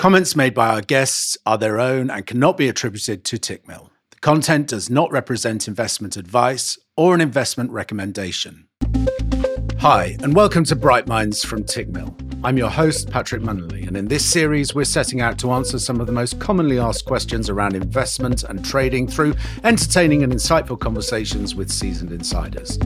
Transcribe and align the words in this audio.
Comments 0.00 0.34
made 0.34 0.54
by 0.54 0.68
our 0.68 0.80
guests 0.80 1.36
are 1.44 1.58
their 1.58 1.78
own 1.78 2.08
and 2.08 2.24
cannot 2.24 2.56
be 2.56 2.68
attributed 2.68 3.22
to 3.22 3.36
Tickmill. 3.36 3.90
The 4.12 4.18
content 4.20 4.68
does 4.68 4.88
not 4.88 5.12
represent 5.12 5.68
investment 5.68 6.16
advice 6.16 6.78
or 6.96 7.14
an 7.14 7.20
investment 7.20 7.70
recommendation. 7.70 8.66
Hi, 9.78 10.16
and 10.22 10.34
welcome 10.34 10.64
to 10.64 10.74
Bright 10.74 11.06
Minds 11.06 11.44
from 11.44 11.64
Tickmill. 11.64 12.14
I'm 12.42 12.56
your 12.56 12.70
host, 12.70 13.10
Patrick 13.10 13.42
Munnelly, 13.42 13.86
and 13.86 13.94
in 13.94 14.08
this 14.08 14.24
series, 14.24 14.74
we're 14.74 14.84
setting 14.84 15.20
out 15.20 15.38
to 15.40 15.52
answer 15.52 15.78
some 15.78 16.00
of 16.00 16.06
the 16.06 16.14
most 16.14 16.40
commonly 16.40 16.78
asked 16.78 17.04
questions 17.04 17.50
around 17.50 17.76
investment 17.76 18.44
and 18.44 18.64
trading 18.64 19.06
through 19.06 19.34
entertaining 19.64 20.22
and 20.22 20.32
insightful 20.32 20.80
conversations 20.80 21.54
with 21.54 21.70
seasoned 21.70 22.10
insiders. 22.10 22.78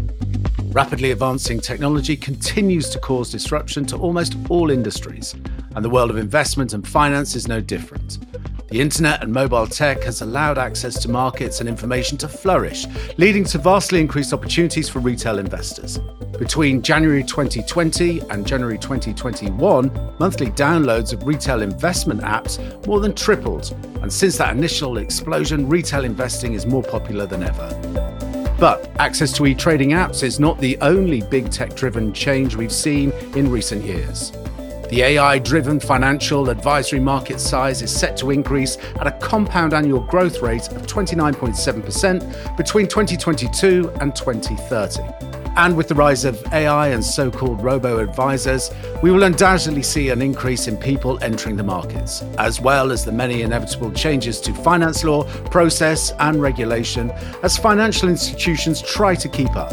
Rapidly 0.72 1.12
advancing 1.12 1.60
technology 1.60 2.16
continues 2.16 2.90
to 2.90 2.98
cause 2.98 3.30
disruption 3.30 3.86
to 3.86 3.96
almost 3.96 4.34
all 4.48 4.72
industries, 4.72 5.36
and 5.74 5.84
the 5.84 5.90
world 5.90 6.10
of 6.10 6.16
investment 6.16 6.72
and 6.72 6.86
finance 6.86 7.36
is 7.36 7.48
no 7.48 7.60
different. 7.60 8.18
The 8.74 8.80
internet 8.80 9.22
and 9.22 9.32
mobile 9.32 9.68
tech 9.68 10.02
has 10.02 10.20
allowed 10.20 10.58
access 10.58 11.00
to 11.02 11.08
markets 11.08 11.60
and 11.60 11.68
information 11.68 12.18
to 12.18 12.28
flourish, 12.28 12.86
leading 13.18 13.44
to 13.44 13.58
vastly 13.58 14.00
increased 14.00 14.32
opportunities 14.32 14.88
for 14.88 14.98
retail 14.98 15.38
investors. 15.38 16.00
Between 16.38 16.82
January 16.82 17.22
2020 17.22 18.20
and 18.30 18.44
January 18.44 18.76
2021, 18.76 20.16
monthly 20.18 20.48
downloads 20.48 21.12
of 21.12 21.24
retail 21.24 21.62
investment 21.62 22.22
apps 22.22 22.58
more 22.86 22.98
than 22.98 23.14
tripled, 23.14 23.72
and 24.02 24.12
since 24.12 24.36
that 24.38 24.56
initial 24.56 24.98
explosion, 24.98 25.68
retail 25.68 26.04
investing 26.04 26.54
is 26.54 26.66
more 26.66 26.82
popular 26.82 27.26
than 27.26 27.44
ever. 27.44 27.68
But 28.58 28.90
access 28.98 29.32
to 29.34 29.46
e 29.46 29.54
trading 29.54 29.90
apps 29.90 30.22
is 30.22 30.40
not 30.40 30.58
the 30.58 30.76
only 30.80 31.22
big 31.22 31.50
tech 31.50 31.76
driven 31.76 32.12
change 32.12 32.56
we've 32.56 32.72
seen 32.72 33.12
in 33.36 33.50
recent 33.50 33.84
years. 33.84 34.32
The 34.94 35.02
AI 35.02 35.40
driven 35.40 35.80
financial 35.80 36.50
advisory 36.50 37.00
market 37.00 37.40
size 37.40 37.82
is 37.82 37.92
set 37.92 38.16
to 38.18 38.30
increase 38.30 38.78
at 39.00 39.08
a 39.08 39.10
compound 39.10 39.74
annual 39.74 39.98
growth 39.98 40.40
rate 40.40 40.68
of 40.68 40.86
29.7% 40.86 42.56
between 42.56 42.86
2022 42.86 43.90
and 44.00 44.14
2030. 44.14 45.02
And 45.56 45.76
with 45.76 45.88
the 45.88 45.96
rise 45.96 46.24
of 46.24 46.40
AI 46.52 46.90
and 46.90 47.04
so 47.04 47.28
called 47.28 47.60
robo 47.60 47.98
advisors, 47.98 48.70
we 49.02 49.10
will 49.10 49.24
undoubtedly 49.24 49.82
see 49.82 50.10
an 50.10 50.22
increase 50.22 50.68
in 50.68 50.76
people 50.76 51.18
entering 51.24 51.56
the 51.56 51.64
markets, 51.64 52.22
as 52.38 52.60
well 52.60 52.92
as 52.92 53.04
the 53.04 53.10
many 53.10 53.42
inevitable 53.42 53.90
changes 53.90 54.40
to 54.42 54.54
finance 54.54 55.02
law, 55.02 55.24
process, 55.46 56.12
and 56.20 56.40
regulation 56.40 57.10
as 57.42 57.58
financial 57.58 58.08
institutions 58.08 58.80
try 58.80 59.16
to 59.16 59.28
keep 59.28 59.56
up. 59.56 59.72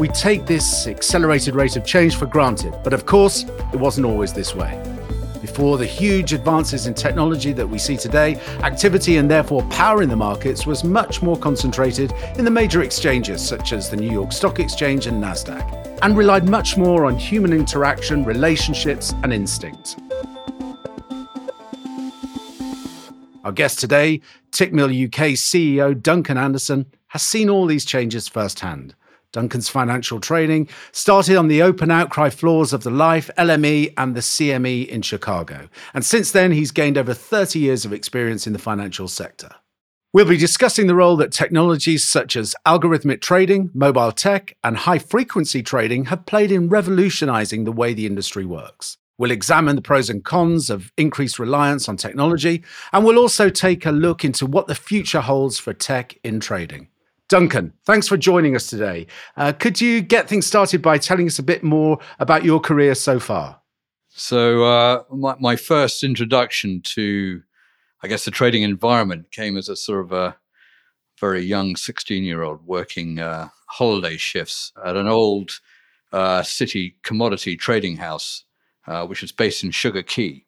We 0.00 0.06
take 0.06 0.46
this 0.46 0.86
accelerated 0.86 1.56
rate 1.56 1.76
of 1.76 1.84
change 1.84 2.14
for 2.14 2.26
granted, 2.26 2.72
but 2.84 2.92
of 2.92 3.04
course, 3.04 3.42
it 3.72 3.80
wasn't 3.80 4.06
always 4.06 4.32
this 4.32 4.54
way. 4.54 4.80
Before 5.40 5.76
the 5.76 5.86
huge 5.86 6.32
advances 6.32 6.86
in 6.86 6.94
technology 6.94 7.52
that 7.54 7.66
we 7.66 7.78
see 7.78 7.96
today, 7.96 8.36
activity 8.62 9.16
and 9.16 9.28
therefore 9.28 9.64
power 9.64 10.00
in 10.00 10.08
the 10.08 10.14
markets 10.14 10.66
was 10.66 10.84
much 10.84 11.20
more 11.20 11.36
concentrated 11.36 12.12
in 12.36 12.44
the 12.44 12.50
major 12.50 12.82
exchanges 12.82 13.44
such 13.44 13.72
as 13.72 13.90
the 13.90 13.96
New 13.96 14.10
York 14.10 14.30
Stock 14.30 14.60
Exchange 14.60 15.08
and 15.08 15.20
NASDAQ, 15.20 15.98
and 16.02 16.16
relied 16.16 16.48
much 16.48 16.76
more 16.76 17.04
on 17.04 17.16
human 17.16 17.52
interaction, 17.52 18.24
relationships, 18.24 19.14
and 19.24 19.32
instinct. 19.32 19.96
Our 23.42 23.52
guest 23.52 23.80
today, 23.80 24.20
Tickmill 24.52 25.06
UK 25.06 25.32
CEO 25.32 26.00
Duncan 26.00 26.38
Anderson, 26.38 26.86
has 27.08 27.22
seen 27.22 27.50
all 27.50 27.66
these 27.66 27.84
changes 27.84 28.28
firsthand. 28.28 28.94
Duncan's 29.32 29.68
financial 29.68 30.20
training 30.20 30.68
started 30.92 31.36
on 31.36 31.48
the 31.48 31.62
open 31.62 31.90
outcry 31.90 32.30
floors 32.30 32.72
of 32.72 32.82
the 32.82 32.90
LIFFE, 32.90 33.30
LME, 33.36 33.92
and 33.96 34.14
the 34.14 34.20
CME 34.20 34.88
in 34.88 35.02
Chicago. 35.02 35.68
And 35.92 36.04
since 36.04 36.32
then, 36.32 36.52
he's 36.52 36.70
gained 36.70 36.96
over 36.96 37.12
30 37.12 37.58
years 37.58 37.84
of 37.84 37.92
experience 37.92 38.46
in 38.46 38.52
the 38.52 38.58
financial 38.58 39.08
sector. 39.08 39.50
We'll 40.14 40.24
be 40.24 40.38
discussing 40.38 40.86
the 40.86 40.94
role 40.94 41.16
that 41.16 41.32
technologies 41.32 42.02
such 42.02 42.34
as 42.34 42.54
algorithmic 42.66 43.20
trading, 43.20 43.70
mobile 43.74 44.10
tech, 44.10 44.56
and 44.64 44.78
high 44.78 44.98
frequency 44.98 45.62
trading 45.62 46.06
have 46.06 46.24
played 46.24 46.50
in 46.50 46.70
revolutionizing 46.70 47.64
the 47.64 47.72
way 47.72 47.92
the 47.92 48.06
industry 48.06 48.46
works. 48.46 48.96
We'll 49.18 49.32
examine 49.32 49.76
the 49.76 49.82
pros 49.82 50.08
and 50.08 50.24
cons 50.24 50.70
of 50.70 50.92
increased 50.96 51.38
reliance 51.38 51.90
on 51.90 51.98
technology, 51.98 52.64
and 52.92 53.04
we'll 53.04 53.18
also 53.18 53.50
take 53.50 53.84
a 53.84 53.90
look 53.90 54.24
into 54.24 54.46
what 54.46 54.66
the 54.66 54.74
future 54.74 55.20
holds 55.20 55.58
for 55.58 55.74
tech 55.74 56.18
in 56.24 56.40
trading. 56.40 56.88
Duncan, 57.28 57.74
thanks 57.84 58.08
for 58.08 58.16
joining 58.16 58.56
us 58.56 58.66
today. 58.66 59.06
Uh, 59.36 59.52
could 59.52 59.82
you 59.82 60.00
get 60.00 60.28
things 60.28 60.46
started 60.46 60.80
by 60.80 60.96
telling 60.96 61.26
us 61.26 61.38
a 61.38 61.42
bit 61.42 61.62
more 61.62 61.98
about 62.18 62.42
your 62.42 62.58
career 62.58 62.94
so 62.94 63.20
far? 63.20 63.60
So, 64.08 64.64
uh, 64.64 65.02
my, 65.10 65.36
my, 65.38 65.54
first 65.54 66.02
introduction 66.02 66.80
to, 66.82 67.42
I 68.02 68.08
guess, 68.08 68.24
the 68.24 68.30
trading 68.30 68.62
environment 68.62 69.30
came 69.30 69.58
as 69.58 69.68
a 69.68 69.76
sort 69.76 70.06
of 70.06 70.12
a 70.12 70.36
very 71.20 71.42
young 71.42 71.76
16 71.76 72.24
year 72.24 72.42
old 72.42 72.66
working 72.66 73.18
uh, 73.18 73.48
holiday 73.66 74.16
shifts 74.16 74.72
at 74.82 74.96
an 74.96 75.06
old 75.06 75.60
uh, 76.12 76.42
city 76.42 76.96
commodity 77.02 77.56
trading 77.56 77.98
house, 77.98 78.44
uh, 78.86 79.06
which 79.06 79.20
was 79.20 79.32
based 79.32 79.62
in 79.62 79.70
Sugar 79.70 80.02
Quay 80.02 80.46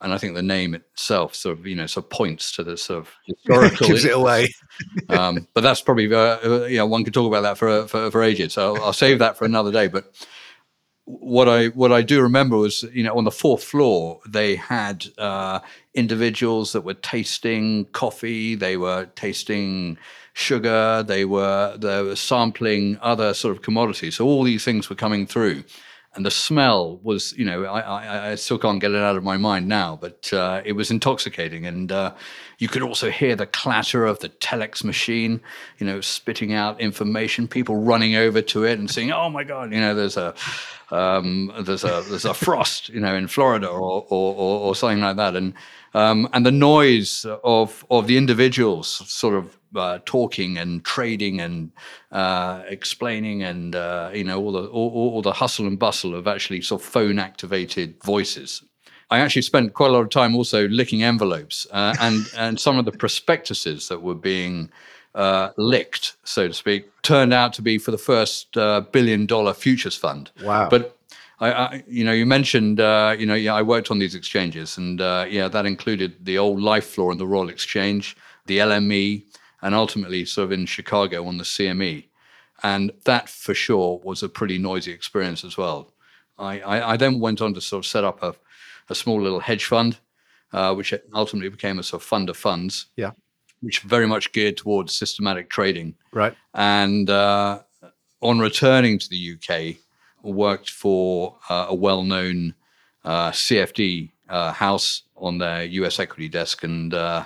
and 0.00 0.12
I 0.12 0.18
think 0.18 0.34
the 0.34 0.42
name 0.42 0.74
itself 0.74 1.34
sort 1.34 1.58
of 1.58 1.66
you 1.66 1.74
know 1.74 1.86
sort 1.86 2.06
of 2.06 2.10
points 2.10 2.52
to 2.52 2.64
the 2.64 2.76
sort 2.76 3.00
of 3.00 3.14
historical 3.26 3.88
gives 3.88 4.04
it 4.04 4.14
away. 4.14 4.48
um, 5.08 5.48
but 5.54 5.62
that's 5.62 5.80
probably 5.80 6.12
uh, 6.12 6.38
uh, 6.44 6.64
you 6.64 6.78
know 6.78 6.86
one 6.86 7.04
could 7.04 7.14
talk 7.14 7.26
about 7.26 7.42
that 7.42 7.58
for 7.58 7.86
for, 7.88 8.10
for 8.10 8.22
ages. 8.22 8.54
So 8.54 8.74
I'll, 8.74 8.84
I'll, 8.84 8.92
save 8.92 9.18
that 9.18 9.36
for 9.36 9.44
another 9.44 9.72
day. 9.72 9.88
But 9.88 10.12
what 11.04 11.48
I 11.48 11.68
what 11.68 11.92
I 11.92 12.02
do 12.02 12.22
remember 12.22 12.56
was 12.56 12.84
you 12.92 13.02
know 13.02 13.16
on 13.16 13.24
the 13.24 13.30
fourth 13.30 13.64
floor 13.64 14.20
they 14.28 14.56
had 14.56 15.06
uh, 15.16 15.60
individuals 15.94 16.72
that 16.72 16.82
were 16.82 16.94
tasting 16.94 17.86
coffee. 17.86 18.54
They 18.54 18.76
were 18.76 19.06
tasting 19.16 19.98
sugar. 20.32 21.02
They 21.02 21.24
were 21.24 21.76
they 21.76 22.02
were 22.02 22.16
sampling 22.16 22.98
other 23.00 23.34
sort 23.34 23.56
of 23.56 23.62
commodities. 23.62 24.16
So 24.16 24.26
all 24.26 24.44
these 24.44 24.64
things 24.64 24.88
were 24.88 24.96
coming 24.96 25.26
through 25.26 25.64
and 26.14 26.24
the 26.24 26.30
smell 26.30 26.98
was, 27.02 27.32
you 27.36 27.44
know, 27.44 27.64
I, 27.64 27.80
I, 27.80 28.30
I, 28.30 28.34
still 28.34 28.58
can't 28.58 28.80
get 28.80 28.92
it 28.92 28.96
out 28.96 29.16
of 29.16 29.22
my 29.22 29.36
mind 29.36 29.68
now, 29.68 29.98
but 30.00 30.32
uh, 30.32 30.62
it 30.64 30.72
was 30.72 30.90
intoxicating. 30.90 31.66
And 31.66 31.92
uh, 31.92 32.14
you 32.58 32.66
could 32.66 32.82
also 32.82 33.10
hear 33.10 33.36
the 33.36 33.46
clatter 33.46 34.06
of 34.06 34.18
the 34.20 34.30
telex 34.30 34.82
machine, 34.82 35.40
you 35.78 35.86
know, 35.86 36.00
spitting 36.00 36.52
out 36.52 36.80
information, 36.80 37.46
people 37.46 37.76
running 37.76 38.16
over 38.16 38.40
to 38.42 38.64
it 38.64 38.78
and 38.78 38.90
saying, 38.90 39.12
oh 39.12 39.28
my 39.28 39.44
God, 39.44 39.72
you 39.72 39.80
know, 39.80 39.94
there's 39.94 40.16
a. 40.16 40.34
Um, 40.90 41.52
there's 41.60 41.84
a 41.84 42.02
there's 42.08 42.24
a 42.24 42.34
frost, 42.34 42.88
you 42.88 43.00
know, 43.00 43.14
in 43.14 43.28
Florida 43.28 43.68
or 43.68 44.06
or, 44.08 44.34
or, 44.34 44.60
or 44.60 44.74
something 44.74 45.00
like 45.00 45.16
that, 45.16 45.36
and 45.36 45.54
um, 45.94 46.28
and 46.32 46.46
the 46.46 46.52
noise 46.52 47.26
of 47.44 47.84
of 47.90 48.06
the 48.06 48.16
individuals 48.16 48.88
sort 48.88 49.34
of 49.34 49.58
uh, 49.76 49.98
talking 50.04 50.56
and 50.56 50.84
trading 50.84 51.40
and 51.40 51.72
uh, 52.12 52.62
explaining 52.68 53.42
and 53.42 53.76
uh, 53.76 54.10
you 54.14 54.24
know 54.24 54.40
all 54.40 54.52
the 54.52 54.66
all, 54.68 54.90
all, 54.90 55.22
the 55.22 55.32
hustle 55.32 55.66
and 55.66 55.78
bustle 55.78 56.14
of 56.14 56.26
actually 56.26 56.62
sort 56.62 56.80
of 56.80 56.86
phone 56.86 57.18
activated 57.18 58.02
voices. 58.02 58.62
I 59.10 59.20
actually 59.20 59.42
spent 59.42 59.72
quite 59.72 59.90
a 59.90 59.92
lot 59.92 60.02
of 60.02 60.10
time 60.10 60.36
also 60.36 60.68
licking 60.68 61.02
envelopes 61.02 61.66
uh, 61.70 61.94
and 62.00 62.26
and 62.36 62.60
some 62.60 62.78
of 62.78 62.84
the 62.84 62.92
prospectuses 62.92 63.88
that 63.88 64.02
were 64.02 64.14
being 64.14 64.70
uh, 65.14 65.50
licked, 65.56 66.16
so 66.24 66.48
to 66.48 66.54
speak, 66.54 66.90
turned 67.02 67.32
out 67.32 67.52
to 67.54 67.62
be 67.62 67.78
for 67.78 67.90
the 67.90 67.98
first 67.98 68.56
uh, 68.56 68.80
billion 68.80 69.26
dollar 69.26 69.54
futures 69.54 69.96
fund. 69.96 70.30
Wow! 70.42 70.68
But 70.68 70.98
I, 71.40 71.52
I, 71.52 71.84
you 71.86 72.04
know, 72.04 72.12
you 72.12 72.26
mentioned, 72.26 72.80
uh, 72.80 73.14
you 73.18 73.26
know, 73.26 73.34
yeah, 73.34 73.54
I 73.54 73.62
worked 73.62 73.90
on 73.90 73.98
these 73.98 74.14
exchanges, 74.14 74.76
and 74.76 75.00
uh, 75.00 75.26
yeah, 75.28 75.48
that 75.48 75.66
included 75.66 76.24
the 76.24 76.38
old 76.38 76.60
LIFFE 76.60 76.86
floor 76.86 77.10
and 77.10 77.20
the 77.20 77.26
Royal 77.26 77.48
Exchange, 77.48 78.16
the 78.46 78.58
LME, 78.58 79.24
and 79.62 79.74
ultimately 79.74 80.24
sort 80.24 80.46
of 80.46 80.52
in 80.52 80.66
Chicago 80.66 81.26
on 81.26 81.38
the 81.38 81.44
CME. 81.44 82.04
And 82.62 82.90
that 83.04 83.28
for 83.28 83.54
sure 83.54 84.00
was 84.02 84.22
a 84.22 84.28
pretty 84.28 84.58
noisy 84.58 84.90
experience 84.90 85.44
as 85.44 85.56
well. 85.56 85.92
I, 86.38 86.60
I, 86.60 86.92
I 86.92 86.96
then 86.96 87.20
went 87.20 87.40
on 87.40 87.54
to 87.54 87.60
sort 87.60 87.84
of 87.84 87.88
set 87.88 88.04
up 88.04 88.22
a, 88.22 88.34
a 88.88 88.94
small 88.94 89.20
little 89.20 89.40
hedge 89.40 89.64
fund, 89.64 89.98
uh, 90.52 90.74
which 90.74 90.92
ultimately 91.14 91.50
became 91.50 91.78
a 91.78 91.82
sort 91.82 92.02
of 92.02 92.06
fund 92.08 92.28
of 92.28 92.36
funds. 92.36 92.86
Yeah. 92.96 93.12
Which 93.60 93.80
very 93.80 94.06
much 94.06 94.32
geared 94.32 94.56
towards 94.56 94.94
systematic 94.94 95.50
trading. 95.50 95.94
Right. 96.12 96.34
And 96.54 97.10
uh, 97.10 97.60
on 98.20 98.38
returning 98.38 98.98
to 98.98 99.08
the 99.08 99.34
UK, 99.34 99.76
worked 100.22 100.70
for 100.70 101.36
uh, 101.48 101.66
a 101.68 101.74
well 101.74 102.02
known 102.02 102.54
uh, 103.04 103.30
CFD 103.30 104.10
uh, 104.28 104.52
house 104.52 105.02
on 105.16 105.38
their 105.38 105.64
US 105.64 105.98
equity 105.98 106.28
desk. 106.28 106.62
And 106.62 106.94
uh, 106.94 107.24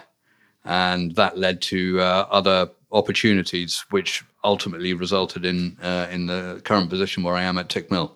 and 0.64 1.14
that 1.16 1.38
led 1.38 1.60
to 1.62 2.00
uh, 2.00 2.26
other 2.30 2.70
opportunities, 2.92 3.84
which 3.90 4.24
ultimately 4.44 4.94
resulted 4.94 5.44
in 5.44 5.76
uh, 5.82 6.06
in 6.10 6.26
the 6.26 6.60
current 6.64 6.90
position 6.90 7.22
where 7.22 7.34
I 7.34 7.42
am 7.42 7.58
at 7.58 7.68
Tickmill. 7.68 8.12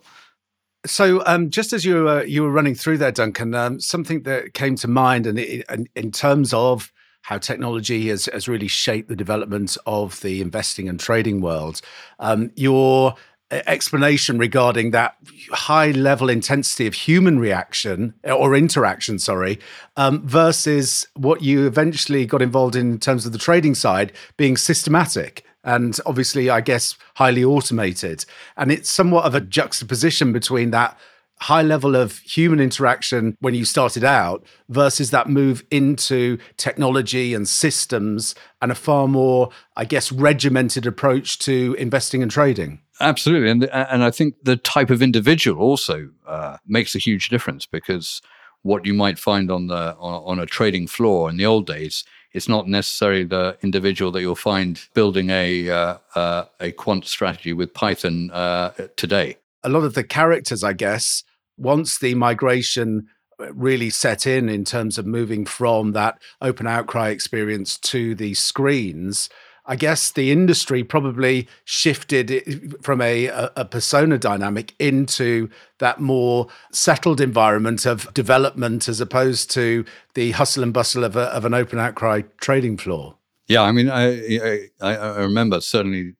So, 0.85 1.25
um, 1.27 1.51
just 1.51 1.73
as 1.73 1.85
you 1.85 2.05
were 2.05 2.25
you 2.25 2.43
were 2.43 2.53
running 2.53 2.75
through 2.75 2.99
there, 2.99 3.13
Duncan, 3.13 3.55
um, 3.55 3.81
something 3.81 4.23
that 4.23 4.55
came 4.55 4.77
to 4.77 4.89
mind, 4.89 5.27
and 5.27 5.89
in 5.95 6.13
terms 6.13 6.55
of 6.55 6.93
how 7.27 7.39
technology 7.39 8.07
has, 8.07 8.27
has 8.27 8.47
really 8.47 8.69
shaped 8.69 9.09
the 9.09 9.17
development 9.17 9.77
of 9.85 10.21
the 10.21 10.41
investing 10.41 10.89
and 10.89 11.01
trading 11.01 11.41
world, 11.41 11.81
um, 12.21 12.53
your 12.55 13.17
explanation 13.51 14.39
regarding 14.39 14.93
that 14.93 15.17
high 15.51 15.91
level 15.91 16.29
intensity 16.29 16.87
of 16.87 16.95
human 16.95 17.41
reaction 17.41 18.15
or 18.23 18.55
interaction, 18.55 19.19
sorry, 19.19 19.59
um, 19.97 20.25
versus 20.25 21.05
what 21.17 21.43
you 21.43 21.67
eventually 21.67 22.27
got 22.27 22.43
involved 22.43 22.77
in 22.77 22.93
in 22.93 22.99
terms 23.01 23.27
of 23.27 23.33
the 23.33 23.39
trading 23.39 23.75
side 23.75 24.13
being 24.37 24.57
systematic 24.57 25.45
and 25.65 25.99
obviously, 26.07 26.49
I 26.49 26.61
guess, 26.61 26.97
highly 27.17 27.43
automated. 27.43 28.25
And 28.57 28.71
it's 28.71 28.89
somewhat 28.89 29.25
of 29.25 29.35
a 29.35 29.41
juxtaposition 29.41 30.33
between 30.33 30.71
that 30.71 30.97
high 31.41 31.63
level 31.63 31.95
of 31.95 32.19
human 32.19 32.61
interaction 32.61 33.37
when 33.41 33.55
you 33.55 33.65
started 33.65 34.05
out 34.05 34.45
versus 34.69 35.11
that 35.11 35.29
move 35.29 35.65
into 35.71 36.39
technology 36.57 37.35
and 37.35 37.49
systems 37.49 38.35
and 38.63 38.73
a 38.73 38.75
far 38.75 39.07
more, 39.07 39.51
I 39.77 39.85
guess, 39.85 40.11
regimented 40.11 40.87
approach 40.87 41.39
to 41.41 41.75
investing 41.79 42.23
and 42.23 42.31
trading. 42.31 42.81
Absolutely, 43.01 43.51
and 43.51 43.65
and 43.65 44.03
I 44.03 44.11
think 44.11 44.37
the 44.43 44.57
type 44.57 44.89
of 44.89 45.03
individual 45.03 45.61
also 45.61 46.09
uh, 46.27 46.57
makes 46.67 46.95
a 46.95 46.99
huge 46.99 47.29
difference 47.29 47.67
because 47.67 48.23
what 48.63 48.87
you 48.87 48.95
might 48.95 49.19
find 49.19 49.51
on 49.51 49.67
the 49.67 49.95
on, 49.99 50.39
a 50.39 50.47
trading 50.47 50.87
floor 50.87 51.29
in 51.29 51.37
the 51.37 51.47
old 51.47 51.67
days 51.67 52.05
it's 52.33 52.49
not 52.49 52.69
necessarily 52.69 53.25
the 53.25 53.57
individual 53.63 54.13
that 54.13 54.21
you'll 54.21 54.35
find 54.35 54.89
building 54.93 55.31
a 55.31 55.71
uh, 55.71 55.97
uh, 56.15 56.45
a 56.61 56.71
quant 56.73 57.07
strategy 57.07 57.55
with 57.55 57.73
Python 57.73 58.31
uh, 58.31 58.73
today. 58.97 59.39
A 59.67 59.69
lot 59.69 59.83
of 59.83 59.95
the 59.95 60.05
characters, 60.05 60.63
I 60.63 60.73
guess, 60.73 61.25
once 61.59 61.99
the 61.99 62.15
migration 62.15 63.09
uh, 63.41 63.53
really 63.53 63.91
set 63.91 64.27
in 64.27 64.49
in 64.49 64.65
terms 64.65 64.97
of 64.97 65.07
moving 65.07 65.45
from 65.45 65.93
that 65.93 66.19
open 66.41 66.67
outcry 66.67 67.09
experience 67.11 67.77
to 67.79 68.15
the 68.15 68.35
screens 68.35 69.29
I 69.69 69.77
guess 69.77 70.11
the 70.13 70.31
industry 70.31 70.85
probably 70.85 71.49
shifted 71.65 72.31
eh, 72.31 72.41
from 72.83 73.01
a, 73.01 73.27
a, 73.57 73.65
persona 73.65 74.19
dynamic 74.19 74.75
into 74.79 75.51
that 75.79 76.01
more 76.01 76.47
settled 76.73 77.21
environment 77.21 77.85
of 77.85 78.13
development 78.15 78.89
as 78.89 79.01
opposed 79.01 79.51
to 79.53 79.85
the 80.15 80.31
hustle 80.33 80.63
and 80.63 80.73
bustle 80.73 81.05
of, 81.05 81.17
a, 81.17 81.25
of 81.35 81.45
an 81.45 81.55
open 81.55 81.79
outcry 81.79 82.23
trading 82.41 82.77
floor. 82.77 83.17
Yeah, 83.49 83.63
I 83.63 83.73
mean, 83.73 83.91
I, 83.91 84.69
I, 84.81 84.97
I 84.97 85.19
remember 85.21 85.61
certainly 85.61 86.15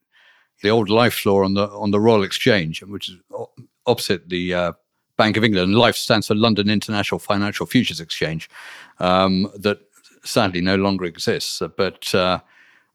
the 0.63 0.71
old 0.71 0.89
LIFFE 0.89 1.15
floor 1.15 1.45
on 1.45 1.55
the 1.55 1.69
on 1.69 1.91
the 1.91 2.01
Royal 2.01 2.23
Exchange, 2.23 2.83
which 2.83 3.09
is 3.09 3.17
opposite 3.87 4.29
the 4.29 4.55
uh, 4.55 4.73
Bank 5.17 5.37
of 5.37 5.45
England. 5.45 5.75
LIFFE 5.75 5.97
stands 5.97 6.27
for 6.27 6.35
London 6.35 6.69
International 6.69 7.19
Financial 7.19 7.67
Futures 7.67 8.01
Exchange, 8.01 8.49
um, 8.99 9.51
that 9.57 9.79
sadly 10.25 10.61
no 10.61 10.77
longer 10.77 11.05
exists. 11.05 11.63
But 11.77 12.15
uh, 12.15 12.41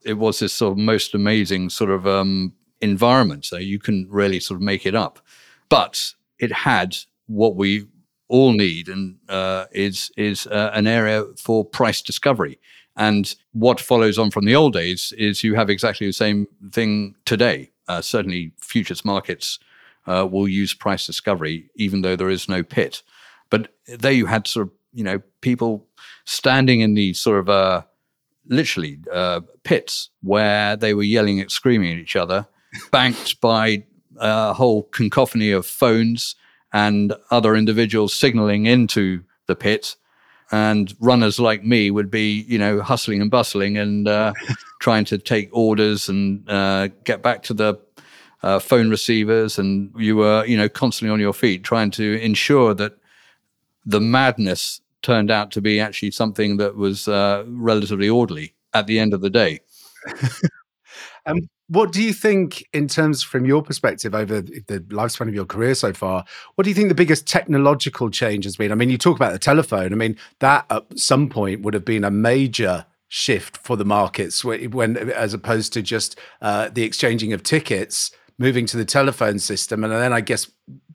it 0.04 0.14
was 0.14 0.38
this 0.38 0.52
sort 0.52 0.72
of 0.72 0.78
most 0.78 1.14
amazing 1.14 1.70
sort 1.70 1.90
of 1.90 2.06
um, 2.06 2.52
environment. 2.80 3.44
So 3.44 3.56
you 3.56 3.78
can 3.78 4.06
really 4.10 4.40
sort 4.40 4.56
of 4.56 4.62
make 4.62 4.86
it 4.86 4.94
up. 4.94 5.20
But 5.68 6.14
it 6.38 6.52
had 6.52 6.96
what 7.26 7.56
we 7.56 7.86
all 8.28 8.52
need, 8.52 8.88
and 8.88 9.16
uh, 9.28 9.66
is 9.72 10.10
is 10.16 10.46
uh, 10.46 10.70
an 10.74 10.86
area 10.86 11.24
for 11.38 11.64
price 11.64 12.02
discovery. 12.02 12.58
And 12.96 13.34
what 13.52 13.80
follows 13.80 14.18
on 14.18 14.30
from 14.30 14.44
the 14.44 14.54
old 14.54 14.74
days 14.74 15.12
is 15.16 15.42
you 15.42 15.54
have 15.54 15.70
exactly 15.70 16.06
the 16.06 16.12
same 16.12 16.46
thing 16.72 17.14
today. 17.24 17.70
Uh, 17.88 18.02
certainly, 18.02 18.52
futures 18.60 19.04
markets 19.04 19.58
uh, 20.06 20.26
will 20.30 20.48
use 20.48 20.74
price 20.74 21.06
discovery, 21.06 21.70
even 21.76 22.02
though 22.02 22.16
there 22.16 22.30
is 22.30 22.48
no 22.48 22.62
pit. 22.62 23.02
But 23.50 23.72
there 23.86 24.12
you 24.12 24.26
had 24.26 24.46
sort 24.46 24.68
of 24.68 24.72
you 24.92 25.04
know 25.04 25.20
people 25.40 25.86
standing 26.24 26.80
in 26.80 26.94
these 26.94 27.20
sort 27.20 27.38
of 27.38 27.48
uh, 27.48 27.82
literally 28.46 28.98
uh, 29.12 29.40
pits 29.64 30.10
where 30.22 30.76
they 30.76 30.94
were 30.94 31.02
yelling 31.02 31.40
and 31.40 31.50
screaming 31.50 31.92
at 31.92 31.98
each 31.98 32.16
other, 32.16 32.46
banked 32.90 33.40
by 33.40 33.84
a 34.18 34.52
whole 34.52 34.84
cacophony 34.84 35.50
of 35.50 35.66
phones 35.66 36.36
and 36.72 37.14
other 37.30 37.54
individuals 37.54 38.14
signaling 38.14 38.66
into 38.66 39.22
the 39.46 39.56
pit. 39.56 39.96
And 40.52 40.94
runners 41.00 41.40
like 41.40 41.64
me 41.64 41.90
would 41.90 42.10
be, 42.10 42.42
you 42.46 42.58
know, 42.58 42.82
hustling 42.82 43.22
and 43.22 43.30
bustling 43.30 43.78
and 43.78 44.06
uh, 44.06 44.32
trying 44.80 45.04
to 45.06 45.18
take 45.18 45.48
orders 45.52 46.08
and 46.08 46.48
uh, 46.48 46.88
get 47.04 47.22
back 47.22 47.42
to 47.44 47.54
the 47.54 47.80
uh, 48.42 48.58
phone 48.58 48.90
receivers. 48.90 49.58
And 49.58 49.90
you 49.96 50.16
were, 50.16 50.44
you 50.44 50.56
know, 50.56 50.68
constantly 50.68 51.12
on 51.12 51.20
your 51.20 51.32
feet 51.32 51.64
trying 51.64 51.90
to 51.92 52.20
ensure 52.20 52.74
that 52.74 52.98
the 53.86 54.00
madness 54.00 54.80
turned 55.00 55.30
out 55.30 55.50
to 55.52 55.60
be 55.60 55.80
actually 55.80 56.10
something 56.10 56.58
that 56.58 56.76
was 56.76 57.08
uh, 57.08 57.44
relatively 57.46 58.08
orderly 58.08 58.54
at 58.74 58.86
the 58.86 58.98
end 58.98 59.14
of 59.14 59.20
the 59.20 59.30
day. 59.30 59.60
um, 61.26 61.48
what 61.68 61.92
do 61.92 62.02
you 62.02 62.12
think, 62.12 62.66
in 62.72 62.88
terms 62.88 63.22
from 63.22 63.46
your 63.46 63.62
perspective 63.62 64.14
over 64.14 64.42
the 64.42 64.84
lifespan 64.90 65.28
of 65.28 65.34
your 65.34 65.46
career 65.46 65.74
so 65.74 65.92
far? 65.92 66.24
What 66.54 66.64
do 66.64 66.70
you 66.70 66.74
think 66.74 66.88
the 66.88 66.94
biggest 66.94 67.26
technological 67.26 68.10
change 68.10 68.44
has 68.44 68.56
been? 68.56 68.72
I 68.72 68.74
mean, 68.74 68.90
you 68.90 68.98
talk 68.98 69.16
about 69.16 69.32
the 69.32 69.38
telephone. 69.38 69.92
I 69.92 69.96
mean, 69.96 70.16
that 70.40 70.66
at 70.70 70.98
some 70.98 71.28
point 71.28 71.62
would 71.62 71.74
have 71.74 71.84
been 71.84 72.04
a 72.04 72.10
major 72.10 72.84
shift 73.08 73.56
for 73.58 73.76
the 73.76 73.84
markets 73.84 74.44
when, 74.44 74.98
as 75.10 75.34
opposed 75.34 75.72
to 75.74 75.82
just 75.82 76.18
uh, 76.40 76.68
the 76.70 76.82
exchanging 76.82 77.32
of 77.32 77.42
tickets 77.42 78.10
moving 78.38 78.66
to 78.66 78.76
the 78.76 78.84
telephone 78.84 79.38
system 79.38 79.84
and 79.84 79.92
then 79.92 80.14
i 80.14 80.20
guess 80.22 80.50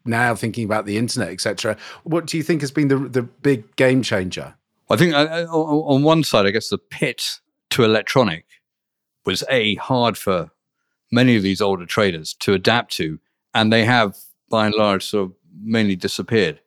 now 0.08 0.34
thinking 0.36 0.66
about 0.66 0.86
the 0.86 0.98
internet, 0.98 1.30
etc. 1.30 1.78
What 2.04 2.26
do 2.26 2.38
you 2.38 2.44
think 2.44 2.62
has 2.62 2.72
been 2.72 2.88
the 2.88 2.98
the 2.98 3.24
big 3.24 3.76
game 3.76 4.02
changer? 4.02 4.56
I 4.90 4.96
think 4.96 5.14
uh, 5.14 5.18
uh 5.18 5.46
on 5.48 6.04
one 6.04 6.24
side, 6.24 6.46
I 6.46 6.52
guess 6.52 6.70
the 6.70 6.78
pit 6.78 7.40
to 7.72 7.84
electronic 7.84 8.46
was 9.28 9.44
a 9.52 9.76
hard 9.76 10.18
for 10.18 10.50
many 11.12 11.36
of 11.36 11.44
these 11.44 11.62
older 11.62 11.86
traders 11.86 12.34
to 12.40 12.54
adapt 12.54 12.92
to, 12.94 13.20
and 13.54 13.72
they 13.72 13.86
have 13.86 14.18
by 14.50 14.66
and 14.66 14.76
large 14.76 15.06
sort 15.06 15.30
of 15.30 15.36
mainly 15.62 15.96
disappeared. 15.96 16.60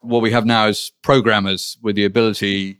What 0.00 0.22
we 0.22 0.30
have 0.30 0.46
now 0.46 0.68
is 0.68 0.92
programmers 1.02 1.76
with 1.82 1.96
the 1.96 2.06
ability 2.06 2.78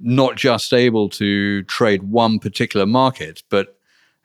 not 0.00 0.34
just 0.34 0.72
able 0.72 1.08
to 1.08 1.62
trade 1.64 2.02
one 2.02 2.40
particular 2.40 2.86
market, 2.86 3.44
but 3.48 3.78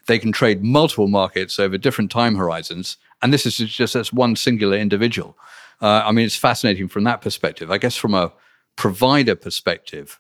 they 0.07 0.17
can 0.17 0.31
trade 0.31 0.63
multiple 0.63 1.07
markets 1.07 1.59
over 1.59 1.77
different 1.77 2.09
time 2.09 2.35
horizons 2.35 2.97
and 3.21 3.33
this 3.33 3.45
is 3.45 3.57
just 3.57 3.95
as 3.95 4.13
one 4.13 4.35
singular 4.35 4.77
individual. 4.77 5.37
Uh, 5.81 6.03
I 6.05 6.11
mean, 6.11 6.25
it's 6.25 6.35
fascinating 6.35 6.87
from 6.87 7.03
that 7.05 7.21
perspective. 7.21 7.71
I 7.71 7.77
guess 7.77 7.95
from 7.95 8.13
a 8.13 8.31
provider 8.75 9.35
perspective, 9.35 10.19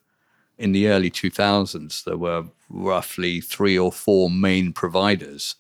in 0.59 0.73
the 0.73 0.89
early 0.89 1.09
2000s, 1.09 2.03
there 2.03 2.17
were 2.17 2.43
roughly 2.69 3.39
three 3.41 3.79
or 3.79 3.91
four 3.91 4.29
main 4.29 4.73
providers, 4.73 5.55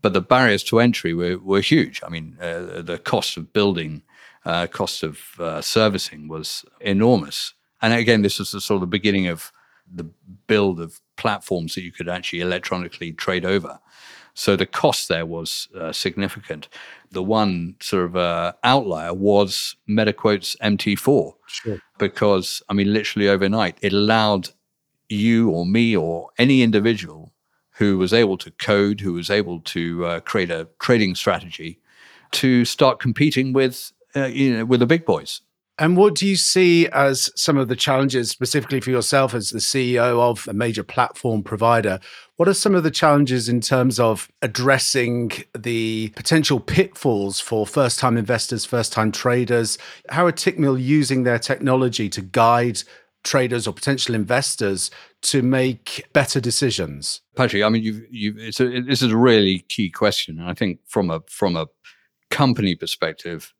but 0.00 0.12
the 0.12 0.20
barriers 0.20 0.62
to 0.64 0.78
entry 0.78 1.14
were, 1.14 1.38
were 1.38 1.62
huge. 1.62 2.02
I 2.06 2.10
mean, 2.10 2.36
uh, 2.40 2.82
the 2.82 3.00
cost 3.02 3.38
of 3.38 3.54
building, 3.54 4.02
uh, 4.44 4.66
cost 4.66 5.02
of 5.02 5.18
uh, 5.40 5.62
servicing 5.62 6.28
was 6.28 6.66
enormous. 6.82 7.54
And 7.80 7.94
again, 7.94 8.20
this 8.22 8.38
was 8.38 8.52
the 8.52 8.60
sort 8.60 8.76
of 8.76 8.82
the 8.82 8.98
beginning 8.98 9.26
of 9.26 9.50
the 9.92 10.04
build 10.46 10.80
of 10.80 11.00
platforms 11.16 11.74
that 11.74 11.82
you 11.82 11.92
could 11.92 12.08
actually 12.08 12.40
electronically 12.40 13.12
trade 13.12 13.46
over. 13.46 13.80
So 14.36 14.54
the 14.54 14.66
cost 14.66 15.08
there 15.08 15.24
was 15.24 15.66
uh, 15.74 15.92
significant. 15.92 16.68
The 17.10 17.22
one 17.22 17.74
sort 17.80 18.04
of 18.04 18.16
uh, 18.16 18.52
outlier 18.62 19.14
was 19.14 19.76
MetaQuote's 19.88 20.56
MT4. 20.62 21.32
Sure. 21.46 21.78
Because, 21.98 22.62
I 22.68 22.74
mean, 22.74 22.92
literally 22.92 23.30
overnight, 23.30 23.78
it 23.80 23.94
allowed 23.94 24.50
you 25.08 25.48
or 25.48 25.64
me 25.64 25.96
or 25.96 26.28
any 26.36 26.62
individual 26.62 27.32
who 27.78 27.96
was 27.96 28.12
able 28.12 28.36
to 28.36 28.50
code, 28.50 29.00
who 29.00 29.14
was 29.14 29.30
able 29.30 29.60
to 29.60 30.04
uh, 30.04 30.20
create 30.20 30.50
a 30.50 30.68
trading 30.80 31.14
strategy, 31.14 31.80
to 32.32 32.66
start 32.66 33.00
competing 33.00 33.54
with 33.54 33.92
uh, 34.14 34.26
you 34.26 34.58
know 34.58 34.64
with 34.66 34.80
the 34.80 34.86
big 34.86 35.06
boys. 35.06 35.40
And 35.78 35.96
what 35.96 36.14
do 36.14 36.26
you 36.26 36.36
see 36.36 36.88
as 36.88 37.30
some 37.36 37.58
of 37.58 37.68
the 37.68 37.76
challenges, 37.76 38.30
specifically 38.30 38.80
for 38.80 38.90
yourself 38.90 39.34
as 39.34 39.50
the 39.50 39.58
CEO 39.58 40.18
of 40.20 40.48
a 40.48 40.54
major 40.54 40.82
platform 40.82 41.42
provider? 41.42 42.00
What 42.36 42.48
are 42.48 42.54
some 42.54 42.74
of 42.74 42.82
the 42.82 42.90
challenges 42.90 43.48
in 43.48 43.60
terms 43.60 44.00
of 44.00 44.30
addressing 44.40 45.32
the 45.56 46.12
potential 46.16 46.60
pitfalls 46.60 47.40
for 47.40 47.66
first 47.66 47.98
time 47.98 48.16
investors, 48.16 48.64
first 48.64 48.92
time 48.92 49.12
traders? 49.12 49.76
How 50.08 50.24
are 50.24 50.32
Tickmill 50.32 50.82
using 50.82 51.24
their 51.24 51.38
technology 51.38 52.08
to 52.08 52.22
guide 52.22 52.82
traders 53.22 53.66
or 53.66 53.74
potential 53.74 54.14
investors 54.14 54.90
to 55.20 55.42
make 55.42 56.06
better 56.14 56.40
decisions? 56.40 57.20
Patrick, 57.36 57.62
I 57.62 57.68
mean, 57.68 57.82
you've, 57.82 58.02
you, 58.10 58.34
a, 58.38 58.80
this 58.80 59.02
is 59.02 59.12
a 59.12 59.16
really 59.16 59.58
key 59.68 59.90
question. 59.90 60.38
And 60.38 60.48
I 60.48 60.54
think 60.54 60.80
from 60.86 61.10
a, 61.10 61.20
from 61.28 61.54
a 61.54 61.66
company 62.30 62.74
perspective, 62.74 63.52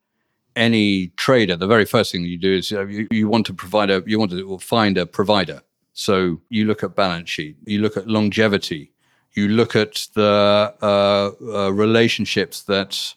any 0.57 1.07
trader, 1.15 1.55
the 1.55 1.67
very 1.67 1.85
first 1.85 2.11
thing 2.11 2.23
you 2.23 2.37
do 2.37 2.53
is 2.53 2.71
uh, 2.71 2.85
you, 2.85 3.07
you 3.11 3.29
want 3.29 3.45
to 3.45 3.53
provide 3.53 3.89
a, 3.89 4.03
you 4.05 4.19
want 4.19 4.31
to 4.31 4.57
find 4.59 4.97
a 4.97 5.05
provider. 5.05 5.61
So 5.93 6.41
you 6.49 6.65
look 6.65 6.83
at 6.83 6.95
balance 6.95 7.29
sheet, 7.29 7.57
you 7.65 7.79
look 7.81 7.95
at 7.97 8.07
longevity, 8.07 8.91
you 9.33 9.47
look 9.47 9.75
at 9.75 10.07
the 10.13 10.73
uh, 10.81 11.31
uh, 11.41 11.69
relationships 11.71 12.63
that 12.63 13.13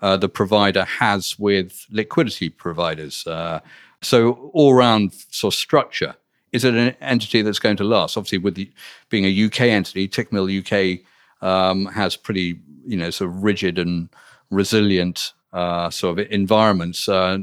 uh, 0.00 0.16
the 0.16 0.28
provider 0.28 0.84
has 0.84 1.38
with 1.38 1.86
liquidity 1.90 2.48
providers. 2.48 3.26
Uh, 3.26 3.60
so 4.00 4.50
all 4.52 4.74
round 4.74 5.12
sort 5.12 5.54
of 5.54 5.58
structure. 5.58 6.14
Is 6.52 6.64
it 6.64 6.74
an 6.74 6.94
entity 7.00 7.42
that's 7.42 7.58
going 7.58 7.76
to 7.76 7.84
last? 7.84 8.16
Obviously, 8.16 8.38
with 8.38 8.54
the, 8.54 8.70
being 9.10 9.24
a 9.24 9.44
UK 9.46 9.62
entity, 9.62 10.08
Tickmill 10.08 10.48
UK 10.48 11.04
um, 11.46 11.86
has 11.86 12.16
pretty 12.16 12.60
you 12.86 12.96
know 12.96 13.10
sort 13.10 13.30
of 13.30 13.42
rigid 13.42 13.78
and 13.78 14.08
resilient 14.50 15.34
uh, 15.52 15.90
sort 15.90 16.18
of 16.18 16.30
environments 16.30 17.08
uh, 17.08 17.38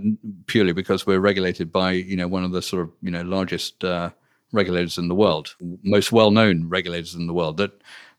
purely 0.46 0.74
because 0.74 1.08
we're 1.08 1.20
regulated 1.20 1.72
by 1.72 1.92
you 1.92 2.16
know 2.16 2.28
one 2.28 2.44
of 2.44 2.52
the 2.52 2.62
sort 2.62 2.84
of 2.84 2.92
you 3.02 3.12
know 3.12 3.24
largest 3.24 3.84
uh, 3.84 4.10
regulators 4.52 4.98
in 4.98 5.08
the 5.08 5.16
world, 5.16 5.56
most 5.84 6.12
well-known 6.12 6.70
regulators 6.70 7.16
in 7.16 7.28
the 7.28 7.34
world. 7.34 7.58
That 7.58 7.72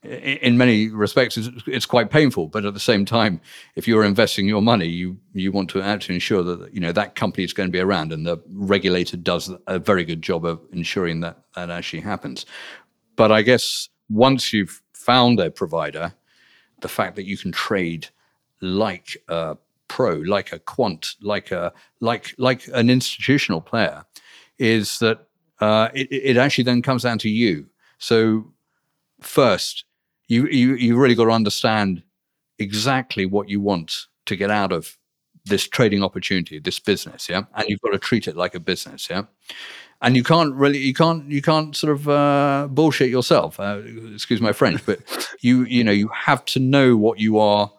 in 0.02 0.56
many 0.56 0.88
respects 0.88 1.36
it's, 1.36 1.48
it's, 1.66 1.86
quite 1.86 2.10
painful, 2.10 2.48
but 2.48 2.64
at 2.64 2.74
the 2.74 2.80
same 2.80 3.04
time, 3.04 3.40
if 3.74 3.88
you're 3.88 4.04
investing 4.04 4.46
your 4.46 4.62
money, 4.62 4.86
you 4.86 5.18
you 5.32 5.52
want 5.52 5.70
to 5.70 5.82
actually 5.82 6.16
ensure 6.16 6.42
that 6.42 6.72
you 6.72 6.80
know 6.80 6.92
that 6.92 7.14
company 7.14 7.44
is 7.44 7.52
going 7.52 7.68
to 7.68 7.72
be 7.72 7.80
around, 7.80 8.12
and 8.12 8.26
the 8.26 8.38
regulator 8.52 9.16
does 9.16 9.50
a 9.66 9.78
very 9.78 10.04
good 10.04 10.22
job 10.22 10.44
of 10.44 10.60
ensuring 10.72 11.20
that 11.20 11.38
that 11.54 11.70
actually 11.70 12.02
happens. 12.02 12.46
But 13.16 13.32
I 13.32 13.42
guess 13.42 13.88
once 14.08 14.52
you've 14.52 14.82
found 14.92 15.40
a 15.40 15.50
provider, 15.50 16.12
the 16.80 16.88
fact 16.88 17.16
that 17.16 17.24
you 17.24 17.36
can 17.36 17.52
trade 17.52 18.08
like 18.60 19.16
a 19.28 19.56
pro, 19.88 20.14
like 20.16 20.52
a 20.52 20.58
quant, 20.58 21.14
like 21.20 21.50
a 21.50 21.72
like 22.00 22.34
like 22.38 22.68
an 22.74 22.90
institutional 22.90 23.60
player, 23.60 24.04
is 24.58 24.98
that 24.98 25.26
uh, 25.60 25.88
it, 25.94 26.08
it 26.10 26.36
actually 26.36 26.64
then 26.64 26.82
comes 26.82 27.02
down 27.02 27.18
to 27.18 27.28
you. 27.28 27.66
So 27.98 28.52
first, 29.20 29.84
you 30.28 30.46
you 30.48 30.74
you 30.74 30.96
really 30.96 31.14
got 31.14 31.24
to 31.24 31.30
understand 31.30 32.02
exactly 32.58 33.26
what 33.26 33.48
you 33.48 33.60
want 33.60 34.06
to 34.26 34.36
get 34.36 34.50
out 34.50 34.72
of 34.72 34.96
this 35.44 35.68
trading 35.68 36.02
opportunity, 36.02 36.58
this 36.58 36.80
business, 36.80 37.28
yeah, 37.28 37.44
and 37.54 37.68
you've 37.68 37.80
got 37.80 37.92
to 37.92 37.98
treat 37.98 38.26
it 38.26 38.36
like 38.36 38.54
a 38.54 38.60
business, 38.60 39.08
yeah. 39.08 39.22
And 40.02 40.14
you 40.14 40.22
can't 40.22 40.54
really, 40.54 40.78
you 40.78 40.92
can't, 40.92 41.30
you 41.30 41.40
can't 41.40 41.74
sort 41.74 41.92
of 41.94 42.06
uh, 42.06 42.68
bullshit 42.70 43.08
yourself. 43.08 43.58
Uh, 43.58 43.80
excuse 44.12 44.42
my 44.42 44.52
French, 44.52 44.84
but 44.84 45.00
you, 45.40 45.64
you 45.64 45.82
know, 45.82 45.92
you 45.92 46.08
have 46.08 46.44
to 46.46 46.60
know 46.60 46.98
what 46.98 47.18
you 47.18 47.38
are 47.38 47.72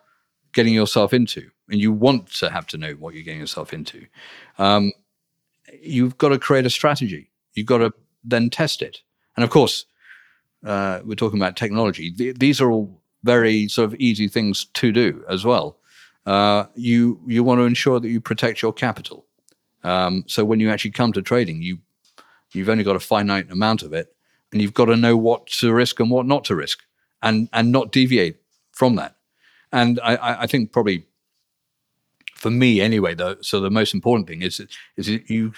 getting 0.57 0.73
yourself 0.73 1.13
into 1.13 1.47
and 1.69 1.79
you 1.79 1.91
want 1.91 2.33
to 2.33 2.49
have 2.49 2.65
to 2.65 2.77
know 2.79 2.93
what 2.93 3.13
you're 3.13 3.23
getting 3.23 3.39
yourself 3.39 3.73
into, 3.73 4.07
um, 4.57 4.91
you've 5.83 6.17
got 6.17 6.29
to 6.29 6.39
create 6.39 6.65
a 6.65 6.69
strategy. 6.71 7.29
You've 7.53 7.67
got 7.67 7.77
to 7.77 7.93
then 8.23 8.49
test 8.49 8.81
it. 8.81 9.01
And 9.35 9.43
of 9.43 9.51
course, 9.51 9.85
uh, 10.65 11.01
we're 11.05 11.13
talking 11.13 11.39
about 11.39 11.55
technology. 11.55 12.09
Th- 12.09 12.35
these 12.35 12.59
are 12.59 12.71
all 12.71 12.99
very 13.23 13.67
sort 13.67 13.85
of 13.85 13.99
easy 13.99 14.27
things 14.27 14.65
to 14.73 14.91
do 14.91 15.23
as 15.29 15.45
well. 15.45 15.77
Uh, 16.25 16.65
you 16.73 17.21
you 17.27 17.43
want 17.43 17.59
to 17.59 17.65
ensure 17.65 17.99
that 17.99 18.09
you 18.09 18.19
protect 18.19 18.63
your 18.63 18.73
capital. 18.73 19.27
Um, 19.83 20.23
so 20.25 20.43
when 20.43 20.59
you 20.59 20.71
actually 20.71 20.91
come 20.91 21.13
to 21.13 21.21
trading, 21.21 21.61
you 21.61 21.77
you've 22.53 22.69
only 22.69 22.83
got 22.83 22.95
a 22.95 22.99
finite 22.99 23.51
amount 23.51 23.83
of 23.83 23.93
it, 23.93 24.07
and 24.51 24.59
you've 24.59 24.73
got 24.73 24.85
to 24.85 24.97
know 24.97 25.15
what 25.15 25.45
to 25.59 25.71
risk 25.71 25.99
and 25.99 26.09
what 26.09 26.25
not 26.25 26.45
to 26.45 26.55
risk, 26.55 26.79
and 27.21 27.47
and 27.53 27.71
not 27.71 27.91
deviate 27.91 28.37
from 28.71 28.95
that. 28.95 29.16
And 29.71 29.99
I, 30.01 30.43
I 30.43 30.47
think 30.47 30.71
probably 30.71 31.05
for 32.35 32.51
me 32.51 32.79
anyway, 32.81 33.15
though, 33.15 33.35
so 33.41 33.59
the 33.59 33.69
most 33.69 33.93
important 33.93 34.27
thing 34.27 34.41
is 34.41 34.61
is 34.95 35.07
you 35.07 35.53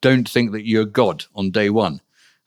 don't 0.00 0.28
think 0.28 0.52
that 0.52 0.66
you're 0.66 0.84
God 0.84 1.24
on 1.34 1.50
day 1.50 1.70
one. 1.70 2.00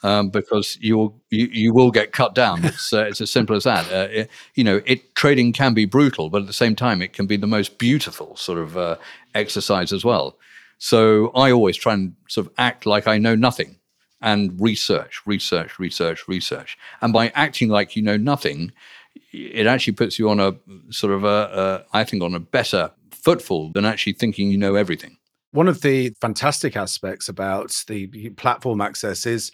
Um, 0.05 0.29
because 0.29 0.77
you, 0.81 1.13
you 1.29 1.47
you 1.47 1.73
will 1.73 1.89
get 1.89 2.11
cut 2.11 2.35
down. 2.35 2.65
It's 2.65 2.91
uh, 2.91 3.05
it's 3.05 3.21
as 3.21 3.31
simple 3.31 3.55
as 3.55 3.63
that. 3.63 3.89
Uh, 3.89 4.09
it, 4.11 4.29
you 4.53 4.61
know, 4.61 4.81
it 4.85 5.15
trading 5.15 5.53
can 5.53 5.73
be 5.73 5.85
brutal, 5.85 6.29
but 6.29 6.41
at 6.41 6.47
the 6.47 6.51
same 6.51 6.75
time, 6.75 7.01
it 7.01 7.13
can 7.13 7.25
be 7.25 7.37
the 7.37 7.47
most 7.47 7.77
beautiful 7.77 8.35
sort 8.35 8.59
of 8.59 8.75
uh, 8.75 8.97
exercise 9.33 9.93
as 9.93 10.03
well. 10.03 10.37
So 10.77 11.31
I 11.33 11.51
always 11.51 11.77
try 11.77 11.93
and 11.93 12.15
sort 12.27 12.47
of 12.47 12.53
act 12.57 12.85
like 12.85 13.07
I 13.07 13.17
know 13.17 13.35
nothing, 13.35 13.77
and 14.21 14.59
research, 14.59 15.21
research, 15.25 15.79
research, 15.79 16.27
research. 16.27 16.77
And 16.99 17.13
by 17.13 17.29
acting 17.29 17.69
like 17.69 17.95
you 17.95 18.01
know 18.01 18.17
nothing, 18.17 18.73
it 19.33 19.67
actually 19.67 19.93
puts 19.93 20.19
you 20.19 20.29
on 20.29 20.39
a 20.39 20.55
sort 20.89 21.11
of 21.11 21.23
a, 21.23 21.85
a 21.93 21.97
I 21.97 22.03
think 22.03 22.23
on 22.23 22.35
a 22.35 22.39
better 22.39 22.91
footfall 23.11 23.71
than 23.73 23.85
actually 23.85 24.13
thinking 24.13 24.51
you 24.51 24.57
know 24.57 24.75
everything. 24.75 25.17
One 25.51 25.67
of 25.67 25.81
the 25.81 26.13
fantastic 26.21 26.75
aspects 26.75 27.29
about 27.29 27.83
the 27.87 28.07
platform 28.37 28.81
access 28.81 29.25
is, 29.25 29.51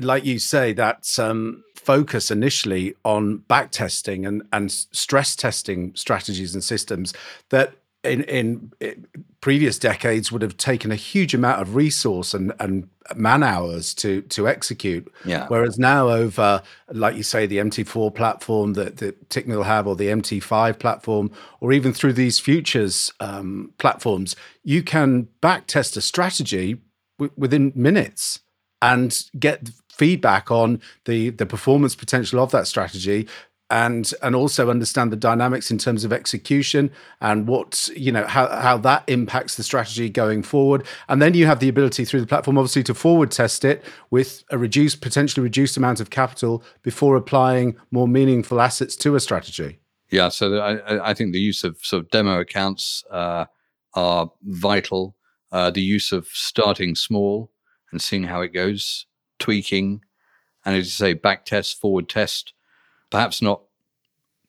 like 0.00 0.24
you 0.24 0.38
say, 0.38 0.72
that 0.74 1.06
um, 1.18 1.62
focus 1.76 2.30
initially 2.30 2.94
on 3.04 3.44
backtesting 3.50 4.26
and, 4.26 4.42
and 4.52 4.72
stress 4.72 5.36
testing 5.36 5.94
strategies 5.94 6.54
and 6.54 6.64
systems 6.64 7.12
that 7.50 7.74
in, 8.02 8.24
in 8.24 8.72
previous 9.42 9.76
decades 9.76 10.30
would 10.32 10.40
have 10.40 10.56
taken 10.56 10.90
a 10.90 10.96
huge 10.96 11.34
amount 11.34 11.60
of 11.60 11.74
resource 11.74 12.32
and, 12.32 12.52
and 12.60 12.88
man 13.16 13.42
hours 13.42 13.92
to 13.92 14.22
to 14.22 14.48
execute. 14.48 15.12
Yeah. 15.26 15.46
Whereas 15.48 15.78
now 15.78 16.08
over, 16.08 16.62
like 16.90 17.16
you 17.16 17.24
say, 17.24 17.46
the 17.46 17.58
MT4 17.58 18.14
platform 18.14 18.72
that, 18.74 18.98
that 18.98 19.28
Tickmill 19.28 19.64
have, 19.64 19.86
or 19.86 19.96
the 19.96 20.06
MT5 20.06 20.78
platform, 20.78 21.30
or 21.60 21.72
even 21.72 21.92
through 21.92 22.14
these 22.14 22.38
futures 22.38 23.12
um, 23.20 23.74
platforms, 23.78 24.34
you 24.62 24.82
can 24.82 25.28
back 25.42 25.66
test 25.66 25.96
a 25.96 26.00
strategy 26.00 26.80
w- 27.18 27.32
within 27.36 27.72
minutes 27.74 28.40
and 28.80 29.24
get 29.38 29.70
feedback 29.90 30.50
on 30.50 30.80
the 31.04 31.30
the 31.30 31.46
performance 31.46 31.94
potential 31.94 32.40
of 32.40 32.52
that 32.52 32.66
strategy 32.66 33.28
and 33.72 34.12
and 34.22 34.36
also 34.36 34.68
understand 34.68 35.10
the 35.10 35.16
dynamics 35.16 35.70
in 35.70 35.78
terms 35.78 36.04
of 36.04 36.12
execution 36.12 36.90
and 37.22 37.48
what 37.48 37.88
you 37.96 38.12
know 38.12 38.24
how 38.26 38.46
how 38.48 38.76
that 38.76 39.02
impacts 39.06 39.56
the 39.56 39.62
strategy 39.62 40.10
going 40.10 40.42
forward. 40.42 40.86
And 41.08 41.22
then 41.22 41.32
you 41.32 41.46
have 41.46 41.58
the 41.58 41.70
ability 41.70 42.04
through 42.04 42.20
the 42.20 42.26
platform 42.26 42.58
obviously 42.58 42.82
to 42.84 42.94
forward 42.94 43.30
test 43.30 43.64
it 43.64 43.82
with 44.10 44.44
a 44.50 44.58
reduced 44.58 45.00
potentially 45.00 45.42
reduced 45.42 45.78
amount 45.78 46.00
of 46.00 46.10
capital 46.10 46.62
before 46.82 47.16
applying 47.16 47.74
more 47.90 48.06
meaningful 48.06 48.60
assets 48.60 48.94
to 48.96 49.14
a 49.16 49.20
strategy. 49.20 49.78
Yeah 50.10 50.28
so 50.28 50.58
i 50.58 51.10
i 51.10 51.14
think 51.14 51.32
the 51.32 51.40
use 51.40 51.64
of 51.64 51.78
sort 51.80 52.04
of 52.04 52.10
demo 52.10 52.40
accounts 52.40 53.04
uh, 53.10 53.46
are 53.94 54.30
vital. 54.42 55.16
Uh, 55.50 55.70
the 55.70 55.82
use 55.82 56.12
of 56.12 56.26
starting 56.32 56.94
small 56.94 57.50
and 57.90 58.00
seeing 58.00 58.24
how 58.24 58.40
it 58.40 58.54
goes 58.54 59.06
tweaking 59.38 60.00
and 60.64 60.76
as 60.76 60.86
you 60.86 60.90
say 60.90 61.12
back 61.14 61.44
test 61.44 61.80
forward 61.80 62.08
test 62.08 62.52
perhaps 63.12 63.40
not 63.40 63.62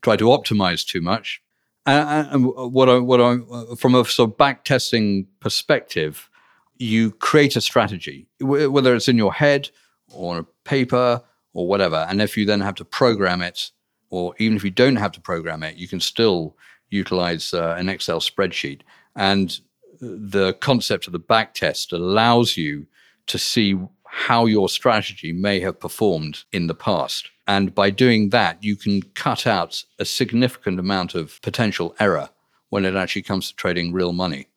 try 0.02 0.16
to 0.16 0.26
optimize 0.26 0.86
too 0.86 1.02
much. 1.02 1.42
And, 1.86 2.46
uh, 2.46 2.68
what 2.68 2.90
I, 2.90 2.98
what 2.98 3.22
I, 3.22 3.34
uh, 3.52 3.76
from 3.76 3.94
a 3.94 4.06
sort 4.06 4.32
of 4.32 4.38
back 4.38 4.64
testing 4.64 5.28
perspective, 5.40 6.30
you 6.78 7.12
create 7.12 7.56
a 7.56 7.62
strategy, 7.62 8.28
uh, 8.42 8.72
whether 8.72 8.96
it's 8.96 9.10
in 9.10 9.18
your 9.18 9.34
head 9.34 9.70
or 10.14 10.34
on 10.34 10.40
a 10.40 10.48
paper 10.64 11.22
or 11.54 11.68
whatever. 11.68 12.08
And 12.10 12.22
if 12.22 12.38
you 12.38 12.46
then 12.46 12.62
have 12.62 12.76
to 12.76 12.86
program 12.86 13.42
it, 13.42 13.72
or 14.10 14.34
even 14.40 14.56
if 14.56 14.64
you 14.64 14.72
don't 14.72 14.96
have 14.96 15.12
to 15.14 15.22
program 15.22 15.62
it, 15.64 15.76
you 15.76 15.88
can 15.88 16.00
still 16.00 16.56
utilize 16.90 17.54
uh, 17.54 17.76
an 17.78 17.90
Excel 17.90 18.20
spreadsheet. 18.20 18.82
And 19.16 19.60
the 20.00 20.54
concept 20.54 21.08
of 21.08 21.14
the 21.14 21.20
back 21.20 21.54
test 21.54 21.94
allows 21.94 22.56
you 22.56 22.88
to 23.28 23.38
see 23.38 23.78
how 24.06 24.46
your 24.46 24.70
strategy 24.70 25.34
may 25.34 25.60
have 25.60 25.80
performed 25.80 26.44
in 26.52 26.68
the 26.68 26.76
past. 26.76 27.30
And 27.48 27.76
by 27.76 27.90
doing 27.90 28.30
that, 28.30 28.64
you 28.64 28.76
can 28.76 29.02
cut 29.16 29.46
out 29.46 29.84
a 30.00 30.06
significant 30.06 30.80
amount 30.80 31.14
of 31.16 31.42
potential 31.42 31.96
error 32.00 32.30
when 32.70 32.86
it 32.86 32.96
actually 32.96 33.24
comes 33.24 33.50
to 33.50 33.56
trading 33.56 33.94
real 33.94 34.14
money. 34.14 34.48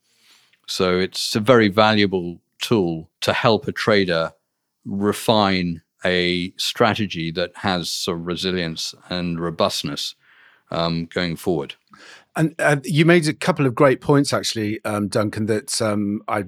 So 0.67 0.99
it's 0.99 1.35
a 1.35 1.41
very 1.41 1.69
valuable 1.69 2.41
tool 2.61 3.11
to 3.21 3.33
help 3.33 3.67
a 3.67 3.73
trader 3.73 4.33
refine 4.85 5.83
a 6.05 6.53
strategy 6.57 7.31
that 7.33 7.51
has 7.57 8.07
of 8.09 8.27
resilience 8.27 8.95
and 9.09 9.41
robustness 9.41 10.15
um, 10.71 11.07
going 11.07 11.37
forward. 11.37 11.75
And 12.37 12.55
uh, 12.59 12.77
you 12.85 13.05
made 13.05 13.27
a 13.27 13.33
couple 13.33 13.67
of 13.67 13.75
great 13.75 14.01
points, 14.01 14.33
actually, 14.33 14.85
um, 14.85 15.09
Duncan, 15.09 15.47
that 15.47 15.81
um, 15.81 16.23
I 16.29 16.45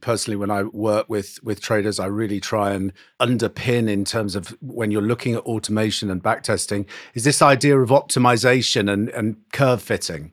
personally 0.00 0.36
when 0.36 0.50
i 0.50 0.62
work 0.62 1.08
with 1.08 1.38
with 1.42 1.60
traders 1.60 1.98
i 1.98 2.06
really 2.06 2.40
try 2.40 2.72
and 2.72 2.92
underpin 3.20 3.88
in 3.88 4.04
terms 4.04 4.34
of 4.34 4.56
when 4.60 4.90
you're 4.90 5.02
looking 5.02 5.34
at 5.34 5.42
automation 5.42 6.10
and 6.10 6.22
backtesting 6.22 6.86
is 7.14 7.24
this 7.24 7.42
idea 7.42 7.78
of 7.78 7.90
optimization 7.90 8.90
and 8.92 9.08
and 9.10 9.36
curve 9.52 9.82
fitting. 9.82 10.32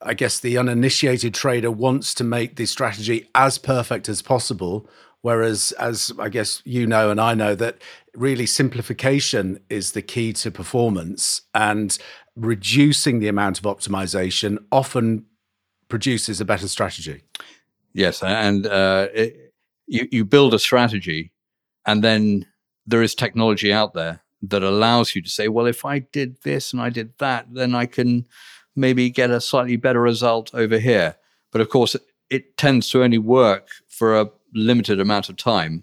I 0.00 0.14
guess 0.14 0.38
the 0.38 0.56
uninitiated 0.56 1.34
trader 1.34 1.72
wants 1.72 2.14
to 2.14 2.24
make 2.24 2.54
the 2.54 2.66
strategy 2.66 3.28
as 3.34 3.58
perfect 3.58 4.08
as 4.08 4.22
possible 4.22 4.88
whereas 5.22 5.72
as 5.72 6.12
i 6.18 6.28
guess 6.28 6.62
you 6.64 6.86
know 6.86 7.10
and 7.10 7.20
i 7.20 7.34
know 7.34 7.54
that 7.54 7.78
really 8.14 8.46
simplification 8.46 9.58
is 9.68 9.92
the 9.92 10.02
key 10.02 10.32
to 10.32 10.50
performance 10.50 11.42
and 11.54 11.98
reducing 12.36 13.18
the 13.18 13.28
amount 13.28 13.58
of 13.58 13.64
optimization 13.64 14.58
often 14.70 15.24
produces 15.88 16.40
a 16.40 16.44
better 16.44 16.68
strategy 16.68 17.22
Yes, 17.98 18.22
and 18.22 18.64
uh, 18.64 19.08
it, 19.12 19.52
you 19.88 20.06
you 20.12 20.24
build 20.24 20.54
a 20.54 20.58
strategy, 20.60 21.32
and 21.84 22.04
then 22.04 22.46
there 22.86 23.02
is 23.02 23.12
technology 23.12 23.72
out 23.72 23.92
there 23.92 24.22
that 24.42 24.62
allows 24.62 25.16
you 25.16 25.22
to 25.22 25.28
say, 25.28 25.48
well, 25.48 25.66
if 25.66 25.84
I 25.84 25.98
did 25.98 26.40
this 26.42 26.72
and 26.72 26.80
I 26.80 26.90
did 26.90 27.18
that, 27.18 27.46
then 27.52 27.74
I 27.74 27.86
can 27.86 28.26
maybe 28.76 29.10
get 29.10 29.30
a 29.30 29.40
slightly 29.40 29.74
better 29.74 30.00
result 30.00 30.54
over 30.54 30.78
here. 30.78 31.16
But 31.50 31.60
of 31.60 31.70
course, 31.70 31.96
it 32.30 32.56
tends 32.56 32.88
to 32.90 33.02
only 33.02 33.18
work 33.18 33.66
for 33.88 34.16
a 34.16 34.30
limited 34.54 35.00
amount 35.00 35.28
of 35.28 35.36
time, 35.36 35.82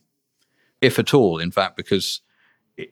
if 0.79 0.97
at 0.97 1.13
all, 1.13 1.39
in 1.39 1.51
fact, 1.51 1.75
because 1.75 2.21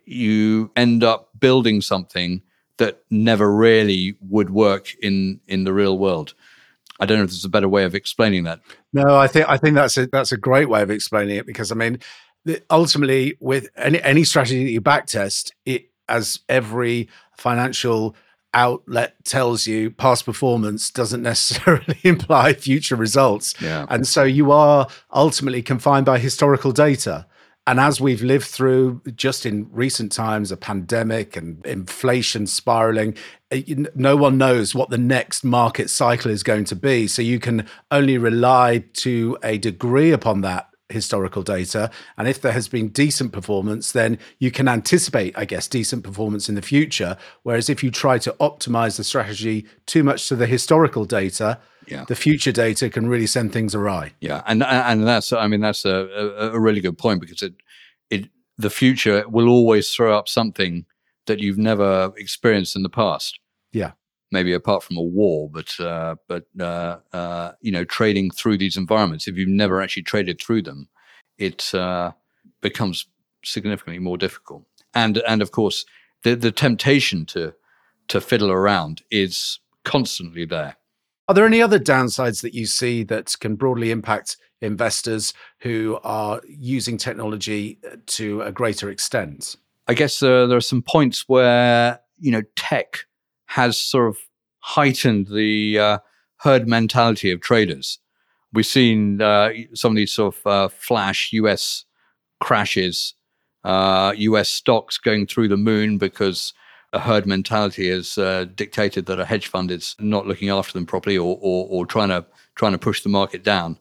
you 0.03 0.70
end 0.75 1.01
up 1.01 1.30
building 1.39 1.80
something 1.80 2.42
that 2.75 3.01
never 3.10 3.56
really 3.56 4.18
would 4.20 4.50
work 4.50 4.94
in 5.01 5.39
in 5.48 5.63
the 5.63 5.74
real 5.74 5.98
world. 5.98 6.34
I 7.00 7.05
don't 7.05 7.17
know 7.17 7.23
if 7.23 7.31
there's 7.31 7.45
a 7.45 7.50
better 7.50 7.69
way 7.69 7.83
of 7.85 7.95
explaining 7.95 8.43
that. 8.43 8.62
No, 8.91 9.15
I 9.15 9.27
think 9.27 9.50
I 9.50 9.57
think 9.57 9.75
that's 9.75 9.97
a 9.97 10.07
that's 10.07 10.31
a 10.31 10.38
great 10.38 10.69
way 10.69 10.81
of 10.81 10.91
explaining 10.91 11.38
it 11.38 11.45
because 11.45 11.71
I 11.71 11.75
mean, 11.75 12.00
ultimately, 12.69 13.35
with 13.39 13.69
any 13.75 14.01
any 14.01 14.23
strategy 14.23 14.63
that 14.63 14.71
you 14.71 14.81
backtest, 14.81 15.51
it 15.65 15.89
as 16.07 16.39
every 16.50 17.09
financial 17.38 18.15
outlet 18.53 19.15
tells 19.25 19.65
you 19.65 19.89
past 19.89 20.25
performance 20.25 20.91
doesn't 20.91 21.23
necessarily 21.23 21.97
imply 22.03 22.53
future 22.53 22.95
results. 22.95 23.55
Yeah. 23.59 23.85
And 23.89 24.07
so 24.07 24.23
you 24.23 24.51
are 24.51 24.88
ultimately 25.13 25.62
confined 25.62 26.05
by 26.05 26.19
historical 26.19 26.71
data. 26.71 27.25
And 27.65 27.79
as 27.79 28.01
we've 28.01 28.22
lived 28.22 28.46
through 28.46 29.01
just 29.15 29.46
in 29.46 29.67
recent 29.72 30.12
times, 30.12 30.51
a 30.51 30.58
pandemic 30.58 31.38
and 31.38 31.65
inflation 31.65 32.46
spiraling, 32.46 33.15
eh, 33.51 33.63
no 33.96 34.17
one 34.17 34.38
knows 34.38 34.75
what 34.75 34.89
the 34.89 34.98
next 34.98 35.46
market 35.46 35.89
cycle 35.89 36.29
is 36.29 36.43
going 36.43 36.65
to 36.65 36.75
be. 36.75 37.08
So 37.08 37.22
you 37.22 37.39
can 37.39 37.65
only 37.89 38.17
rely 38.17 38.84
to 38.96 39.38
a 39.43 39.58
degree 39.58 40.12
upon 40.12 40.41
that 40.41 40.73
historical 40.93 41.43
data. 41.43 41.91
And 42.17 42.27
if 42.27 42.41
there 42.41 42.53
has 42.53 42.67
been 42.67 42.89
decent 42.89 43.33
performance, 43.33 43.91
then 43.91 44.17
you 44.39 44.51
can 44.51 44.67
anticipate, 44.67 45.38
I 45.38 45.45
guess, 45.45 45.67
decent 45.67 46.03
performance 46.03 46.47
in 46.47 46.55
the 46.55 46.62
future. 46.62 47.17
Whereas 47.43 47.69
if 47.69 47.83
you 47.83 47.91
try 47.91 48.17
to 48.19 48.31
optimize 48.39 48.97
the 48.97 49.03
strategy 49.03 49.65
too 49.85 50.03
much 50.03 50.27
to 50.29 50.35
the 50.35 50.47
historical 50.47 51.05
data, 51.05 51.59
yeah. 51.88 52.05
the 52.07 52.15
future 52.15 52.51
data 52.51 52.89
can 52.89 53.07
really 53.07 53.27
send 53.27 53.53
things 53.53 53.75
awry. 53.75 54.13
Yeah, 54.19 54.41
and 54.45 54.63
and 54.63 55.05
that's 55.05 55.33
I 55.33 55.47
mean 55.47 55.62
that's 55.62 55.85
a, 55.85 56.51
a, 56.53 56.59
really 56.59 56.81
good 56.81 56.97
point 56.97 57.21
because 57.21 57.41
it 57.41 57.53
it 58.09 58.29
the 58.57 58.69
future 58.69 59.27
will 59.27 59.50
always 59.50 59.93
throw 59.93 60.17
up 60.17 60.27
something 60.27 60.85
that 61.25 61.39
you've 61.39 61.57
never 61.57 62.13
experienced 62.17 62.75
in 62.75 62.83
the 62.83 62.89
past. 62.89 63.39
Maybe 64.33 64.51
apart 64.53 64.81
from 64.81 64.97
a 64.97 65.01
war, 65.03 65.47
but 65.47 65.79
uh, 65.79 66.15
but 66.27 66.45
uh, 66.59 66.97
uh, 67.13 67.51
you 67.61 67.71
know 67.71 67.83
trading 67.83 68.31
through 68.31 68.57
these 68.57 68.77
environments 68.77 69.27
if 69.27 69.37
you've 69.37 69.47
never 69.47 69.79
actually 69.79 70.01
traded 70.01 70.41
through 70.41 70.63
them, 70.63 70.89
it 71.37 71.71
uh, 71.75 72.13
becomes 72.59 73.05
significantly 73.45 73.99
more 73.99 74.17
difficult. 74.17 74.63
And 74.95 75.19
and 75.27 75.43
of 75.43 75.51
course 75.51 75.85
the 76.23 76.35
the 76.35 76.51
temptation 76.51 77.27
to 77.27 77.53
to 78.07 78.19
fiddle 78.19 78.51
around 78.51 79.03
is 79.11 79.59
constantly 79.85 80.45
there. 80.45 80.77
Are 81.27 81.35
there 81.35 81.45
any 81.45 81.61
other 81.61 81.79
downsides 81.79 82.41
that 82.41 82.55
you 82.55 82.65
see 82.65 83.03
that 83.03 83.35
can 83.39 83.55
broadly 83.55 83.91
impact 83.91 84.37
investors 84.61 85.33
who 85.59 85.99
are 86.03 86.41
using 86.47 86.97
technology 86.97 87.77
uh, 87.85 87.97
to 88.07 88.41
a 88.41 88.51
greater 88.51 88.89
extent? 88.89 89.57
I 89.87 89.93
guess 89.93 90.23
uh, 90.23 90.47
there 90.47 90.57
are 90.57 90.61
some 90.61 90.81
points 90.81 91.29
where 91.29 91.99
you 92.17 92.31
know 92.31 92.41
tech 92.55 93.05
has 93.53 93.77
sort 93.77 94.07
of 94.10 94.17
heightened 94.62 95.27
the 95.27 95.77
uh, 95.77 95.98
herd 96.38 96.67
mentality 96.67 97.29
of 97.29 97.39
traders. 97.39 98.00
We've 98.51 98.65
seen 98.65 99.22
uh, 99.22 99.51
some 99.75 99.91
of 99.91 99.95
these 99.95 100.12
sort 100.12 100.36
of 100.36 100.48
uh, 100.48 100.67
flash 100.69 101.31
US 101.33 101.86
crashes, 102.39 103.13
US 103.63 103.69
uh, 103.69 104.43
stocks 104.43 104.98
going 104.98 105.27
through 105.27 105.50
the 105.50 105.57
moon 105.57 106.00
because 106.00 106.53
a 106.93 107.00
herd 107.00 107.27
mentality 107.27 107.89
has 107.89 108.17
uh, 108.17 108.45
dictated 108.55 109.05
that 109.05 109.19
a 109.19 109.25
hedge 109.25 109.48
fund 109.48 109.69
is 109.69 109.95
not 110.00 110.25
looking 110.25 110.50
after 110.50 110.74
them 110.74 110.88
properly 110.88 111.17
or, 111.17 111.38
or, 111.39 111.67
or 111.69 111.86
trying 111.86 112.10
to 112.10 112.25
trying 112.55 112.72
to 112.72 112.79
push 112.79 113.01
the 113.01 113.10
market 113.10 113.43
down. 113.43 113.77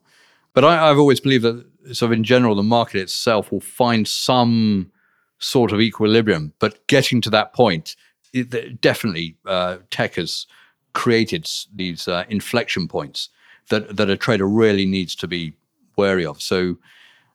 But 0.52 0.64
I, 0.64 0.88
have 0.88 0.98
always 0.98 1.20
believed 1.20 1.44
that 1.44 1.64
sort 1.96 2.12
of 2.12 2.18
in 2.18 2.24
general 2.24 2.54
the 2.54 2.62
market 2.62 3.00
itself 3.00 3.50
will 3.50 3.60
find 3.60 4.06
some 4.06 4.92
sort 5.38 5.72
of 5.72 5.80
equilibrium. 5.80 6.52
But 6.58 6.86
getting 6.88 7.22
to 7.22 7.30
that 7.30 7.54
point, 7.54 7.96
it, 8.32 8.80
definitely 8.80 9.36
uh, 9.46 9.78
tech 9.90 10.14
has 10.14 10.46
created 10.92 11.48
these 11.74 12.08
uh, 12.08 12.24
inflection 12.28 12.88
points 12.88 13.28
that 13.68 13.96
that 13.96 14.10
a 14.10 14.16
trader 14.16 14.46
really 14.46 14.86
needs 14.86 15.14
to 15.16 15.28
be 15.28 15.54
wary 15.96 16.26
of. 16.26 16.40
So, 16.40 16.76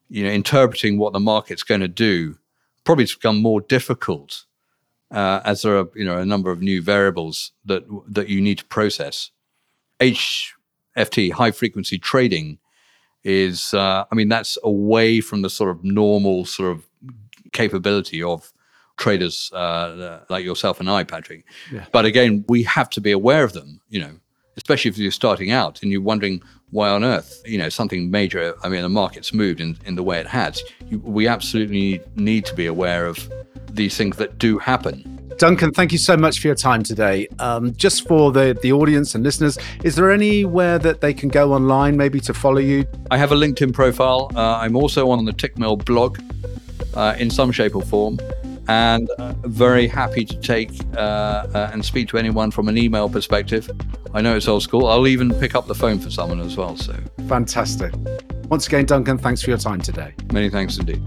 you 0.09 0.23
know, 0.23 0.29
interpreting 0.29 0.97
what 0.97 1.13
the 1.13 1.19
market's 1.19 1.63
going 1.63 1.81
to 1.81 1.87
do 1.87 2.37
probably 2.83 3.03
has 3.03 3.13
become 3.13 3.41
more 3.41 3.61
difficult 3.61 4.45
uh, 5.11 5.41
as 5.45 5.61
there 5.61 5.77
are 5.77 5.87
you 5.95 6.05
know 6.05 6.17
a 6.17 6.25
number 6.25 6.51
of 6.51 6.61
new 6.61 6.81
variables 6.81 7.51
that 7.65 7.85
that 8.07 8.29
you 8.29 8.41
need 8.41 8.59
to 8.59 8.65
process. 8.65 9.31
HFT, 9.99 11.31
high 11.31 11.51
frequency 11.51 11.97
trading, 11.97 12.59
is 13.23 13.73
uh, 13.73 14.05
I 14.11 14.15
mean 14.15 14.29
that's 14.29 14.57
away 14.63 15.21
from 15.21 15.41
the 15.41 15.49
sort 15.49 15.69
of 15.69 15.83
normal 15.83 16.45
sort 16.45 16.71
of 16.71 16.87
capability 17.53 18.21
of 18.21 18.51
traders 18.97 19.51
uh, 19.53 20.21
like 20.29 20.43
yourself 20.43 20.79
and 20.79 20.89
I, 20.89 21.03
Patrick. 21.03 21.45
Yeah. 21.71 21.85
But 21.91 22.05
again, 22.05 22.43
we 22.47 22.63
have 22.63 22.89
to 22.91 23.01
be 23.01 23.11
aware 23.11 23.43
of 23.43 23.53
them. 23.53 23.79
You 23.89 24.01
know, 24.01 24.19
especially 24.57 24.89
if 24.89 24.97
you're 24.97 25.11
starting 25.11 25.51
out 25.51 25.81
and 25.81 25.91
you're 25.91 26.01
wondering 26.01 26.41
why 26.71 26.89
on 26.89 27.03
earth, 27.03 27.41
you 27.45 27.57
know, 27.57 27.69
something 27.69 28.11
major. 28.11 28.53
I 28.63 28.69
mean, 28.69 28.81
the 28.81 28.89
market's 28.89 29.33
moved 29.33 29.61
in, 29.61 29.77
in 29.85 29.95
the 29.95 30.03
way 30.03 30.19
it 30.19 30.27
has. 30.27 30.61
You, 30.89 30.99
we 30.99 31.27
absolutely 31.27 32.01
need, 32.15 32.45
to 32.45 32.55
be 32.55 32.65
aware 32.65 33.05
of 33.05 33.31
these 33.71 33.95
things 33.95 34.17
that 34.17 34.37
do 34.37 34.57
happen. 34.57 35.13
Duncan, 35.37 35.71
thank 35.71 35.91
you 35.91 35.97
so 35.97 36.17
much 36.17 36.39
for 36.39 36.47
your 36.47 36.55
time 36.55 36.81
today. 36.81 37.27
Um, 37.39 37.73
just 37.75 38.07
for 38.07 38.31
the, 38.31 38.57
the 38.61 38.73
audience 38.73 39.15
and 39.15 39.23
listeners, 39.23 39.57
is 39.83 39.95
there 39.95 40.11
anywhere 40.11 40.79
that 40.79 41.01
they 41.01 41.13
can 41.13 41.29
go 41.29 41.53
online 41.53 41.95
maybe 41.95 42.19
to 42.21 42.33
follow 42.33 42.57
you? 42.57 42.85
I 43.11 43.17
have 43.17 43.31
a 43.31 43.35
LinkedIn 43.35 43.73
profile. 43.73 44.31
Uh, 44.35 44.57
I'm 44.57 44.75
also 44.75 45.09
on 45.11 45.23
the 45.25 45.33
Tickmill 45.33 45.83
blog 45.85 46.19
uh, 46.95 47.15
in 47.19 47.29
some 47.29 47.51
shape 47.51 47.75
or 47.75 47.83
form 47.83 48.17
and 48.67 49.09
uh, 49.11 49.33
very 49.43 49.87
happy 49.87 50.25
to 50.25 50.39
take 50.39 50.71
uh, 50.95 50.99
uh, 51.53 51.69
and 51.73 51.83
speak 51.83 52.09
to 52.09 52.17
anyone 52.17 52.51
from 52.51 52.67
an 52.67 52.77
email 52.77 53.09
perspective. 53.09 53.69
I 54.13 54.21
know 54.21 54.35
it's 54.35 54.47
old 54.47 54.63
school. 54.63 54.87
I'll 54.87 55.07
even 55.07 55.33
pick 55.33 55.55
up 55.55 55.67
the 55.67 55.75
phone 55.75 55.99
for 55.99 56.09
someone 56.09 56.39
as 56.39 56.57
well. 56.57 56.75
So 56.75 56.95
fantastic. 57.27 57.93
Once 58.49 58.67
again, 58.67 58.85
Duncan, 58.85 59.17
thanks 59.17 59.41
for 59.41 59.49
your 59.49 59.57
time 59.57 59.81
today. 59.81 60.13
Many 60.31 60.49
thanks 60.49 60.77
indeed. 60.77 61.01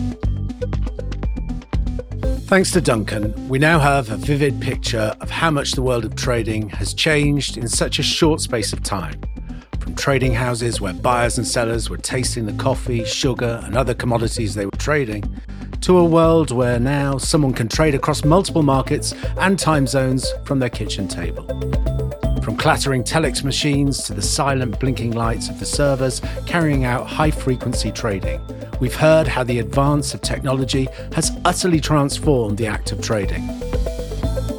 Thanks 2.50 2.72
to 2.72 2.80
Duncan, 2.80 3.48
we 3.48 3.60
now 3.60 3.78
have 3.78 4.10
a 4.10 4.16
vivid 4.16 4.60
picture 4.60 5.14
of 5.20 5.30
how 5.30 5.52
much 5.52 5.72
the 5.72 5.82
world 5.82 6.04
of 6.04 6.16
trading 6.16 6.68
has 6.70 6.92
changed 6.92 7.56
in 7.56 7.68
such 7.68 8.00
a 8.00 8.02
short 8.02 8.40
space 8.40 8.72
of 8.72 8.82
time. 8.82 9.20
From 9.78 9.94
trading 9.94 10.34
houses 10.34 10.80
where 10.80 10.92
buyers 10.92 11.38
and 11.38 11.46
sellers 11.46 11.88
were 11.88 11.96
tasting 11.96 12.46
the 12.46 12.52
coffee, 12.54 13.04
sugar, 13.04 13.60
and 13.64 13.76
other 13.76 13.94
commodities 13.94 14.56
they 14.56 14.64
were 14.64 14.72
trading, 14.72 15.22
to 15.80 15.98
a 15.98 16.04
world 16.04 16.50
where 16.50 16.78
now 16.78 17.16
someone 17.16 17.52
can 17.52 17.68
trade 17.68 17.94
across 17.94 18.24
multiple 18.24 18.62
markets 18.62 19.14
and 19.38 19.58
time 19.58 19.86
zones 19.86 20.32
from 20.44 20.58
their 20.58 20.68
kitchen 20.68 21.08
table. 21.08 21.46
From 22.42 22.56
clattering 22.56 23.04
telex 23.04 23.44
machines 23.44 24.02
to 24.04 24.14
the 24.14 24.22
silent 24.22 24.78
blinking 24.80 25.12
lights 25.12 25.48
of 25.48 25.58
the 25.58 25.66
servers 25.66 26.20
carrying 26.46 26.84
out 26.84 27.06
high 27.06 27.30
frequency 27.30 27.90
trading, 27.90 28.40
we've 28.80 28.94
heard 28.94 29.26
how 29.26 29.44
the 29.44 29.58
advance 29.58 30.14
of 30.14 30.20
technology 30.20 30.88
has 31.14 31.32
utterly 31.44 31.80
transformed 31.80 32.58
the 32.58 32.66
act 32.66 32.92
of 32.92 33.00
trading. 33.00 33.69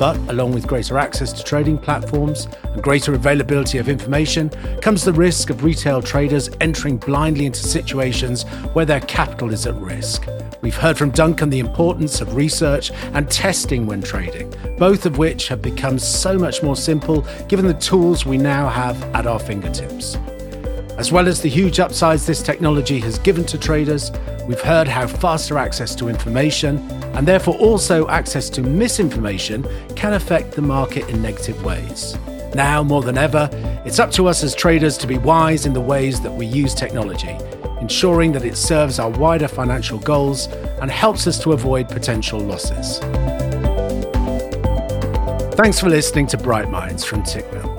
But 0.01 0.17
along 0.31 0.53
with 0.53 0.65
greater 0.65 0.97
access 0.97 1.31
to 1.31 1.43
trading 1.43 1.77
platforms 1.77 2.47
and 2.63 2.81
greater 2.81 3.13
availability 3.13 3.77
of 3.77 3.87
information 3.87 4.49
comes 4.81 5.05
the 5.05 5.13
risk 5.13 5.51
of 5.51 5.63
retail 5.63 6.01
traders 6.01 6.49
entering 6.59 6.97
blindly 6.97 7.45
into 7.45 7.59
situations 7.59 8.41
where 8.73 8.83
their 8.83 9.01
capital 9.01 9.53
is 9.53 9.67
at 9.67 9.75
risk. 9.75 10.27
We've 10.61 10.75
heard 10.75 10.97
from 10.97 11.11
Duncan 11.11 11.51
the 11.51 11.59
importance 11.59 12.19
of 12.19 12.35
research 12.35 12.89
and 13.13 13.29
testing 13.29 13.85
when 13.85 14.01
trading, 14.01 14.51
both 14.79 15.05
of 15.05 15.19
which 15.19 15.49
have 15.49 15.61
become 15.61 15.99
so 15.99 16.35
much 16.35 16.63
more 16.63 16.75
simple 16.75 17.23
given 17.47 17.67
the 17.67 17.75
tools 17.75 18.25
we 18.25 18.39
now 18.39 18.69
have 18.69 18.99
at 19.13 19.27
our 19.27 19.37
fingertips. 19.37 20.17
As 21.01 21.11
well 21.11 21.27
as 21.27 21.41
the 21.41 21.49
huge 21.49 21.79
upsides 21.79 22.27
this 22.27 22.43
technology 22.43 22.99
has 22.99 23.17
given 23.17 23.43
to 23.45 23.57
traders, 23.57 24.11
we've 24.45 24.61
heard 24.61 24.87
how 24.87 25.07
faster 25.07 25.57
access 25.57 25.95
to 25.95 26.09
information, 26.09 26.77
and 27.15 27.27
therefore 27.27 27.55
also 27.55 28.07
access 28.07 28.51
to 28.51 28.61
misinformation, 28.61 29.65
can 29.95 30.13
affect 30.13 30.51
the 30.51 30.61
market 30.61 31.09
in 31.09 31.19
negative 31.19 31.65
ways. 31.65 32.15
Now, 32.53 32.83
more 32.83 33.01
than 33.01 33.17
ever, 33.17 33.49
it's 33.83 33.97
up 33.97 34.11
to 34.11 34.27
us 34.27 34.43
as 34.43 34.53
traders 34.53 34.95
to 34.99 35.07
be 35.07 35.17
wise 35.17 35.65
in 35.65 35.73
the 35.73 35.81
ways 35.81 36.21
that 36.21 36.31
we 36.31 36.45
use 36.45 36.75
technology, 36.75 37.35
ensuring 37.79 38.31
that 38.33 38.45
it 38.45 38.55
serves 38.55 38.99
our 38.99 39.09
wider 39.09 39.47
financial 39.47 39.97
goals 39.97 40.49
and 40.83 40.91
helps 40.91 41.25
us 41.25 41.39
to 41.39 41.53
avoid 41.53 41.89
potential 41.89 42.39
losses. 42.39 42.99
Thanks 45.55 45.79
for 45.79 45.89
listening 45.89 46.27
to 46.27 46.37
Bright 46.37 46.69
Minds 46.69 47.03
from 47.03 47.23
Tickmill. 47.23 47.70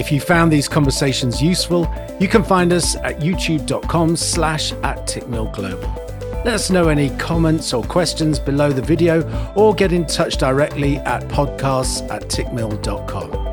If 0.00 0.10
you 0.10 0.18
found 0.18 0.50
these 0.50 0.66
conversations 0.66 1.42
useful, 1.42 1.86
you 2.18 2.26
can 2.26 2.42
find 2.42 2.72
us 2.72 2.96
at 2.96 3.20
youtube.com 3.20 4.16
slash 4.16 4.72
at 4.72 5.06
tickmillglobal. 5.06 5.94
Let 6.42 6.54
us 6.54 6.70
know 6.70 6.88
any 6.88 7.10
comments 7.18 7.74
or 7.74 7.84
questions 7.84 8.38
below 8.38 8.72
the 8.72 8.80
video 8.80 9.52
or 9.54 9.74
get 9.74 9.92
in 9.92 10.06
touch 10.06 10.38
directly 10.38 10.96
at 11.00 11.22
podcasts 11.28 12.10
at 12.10 12.22
tickmill.com. 12.28 13.49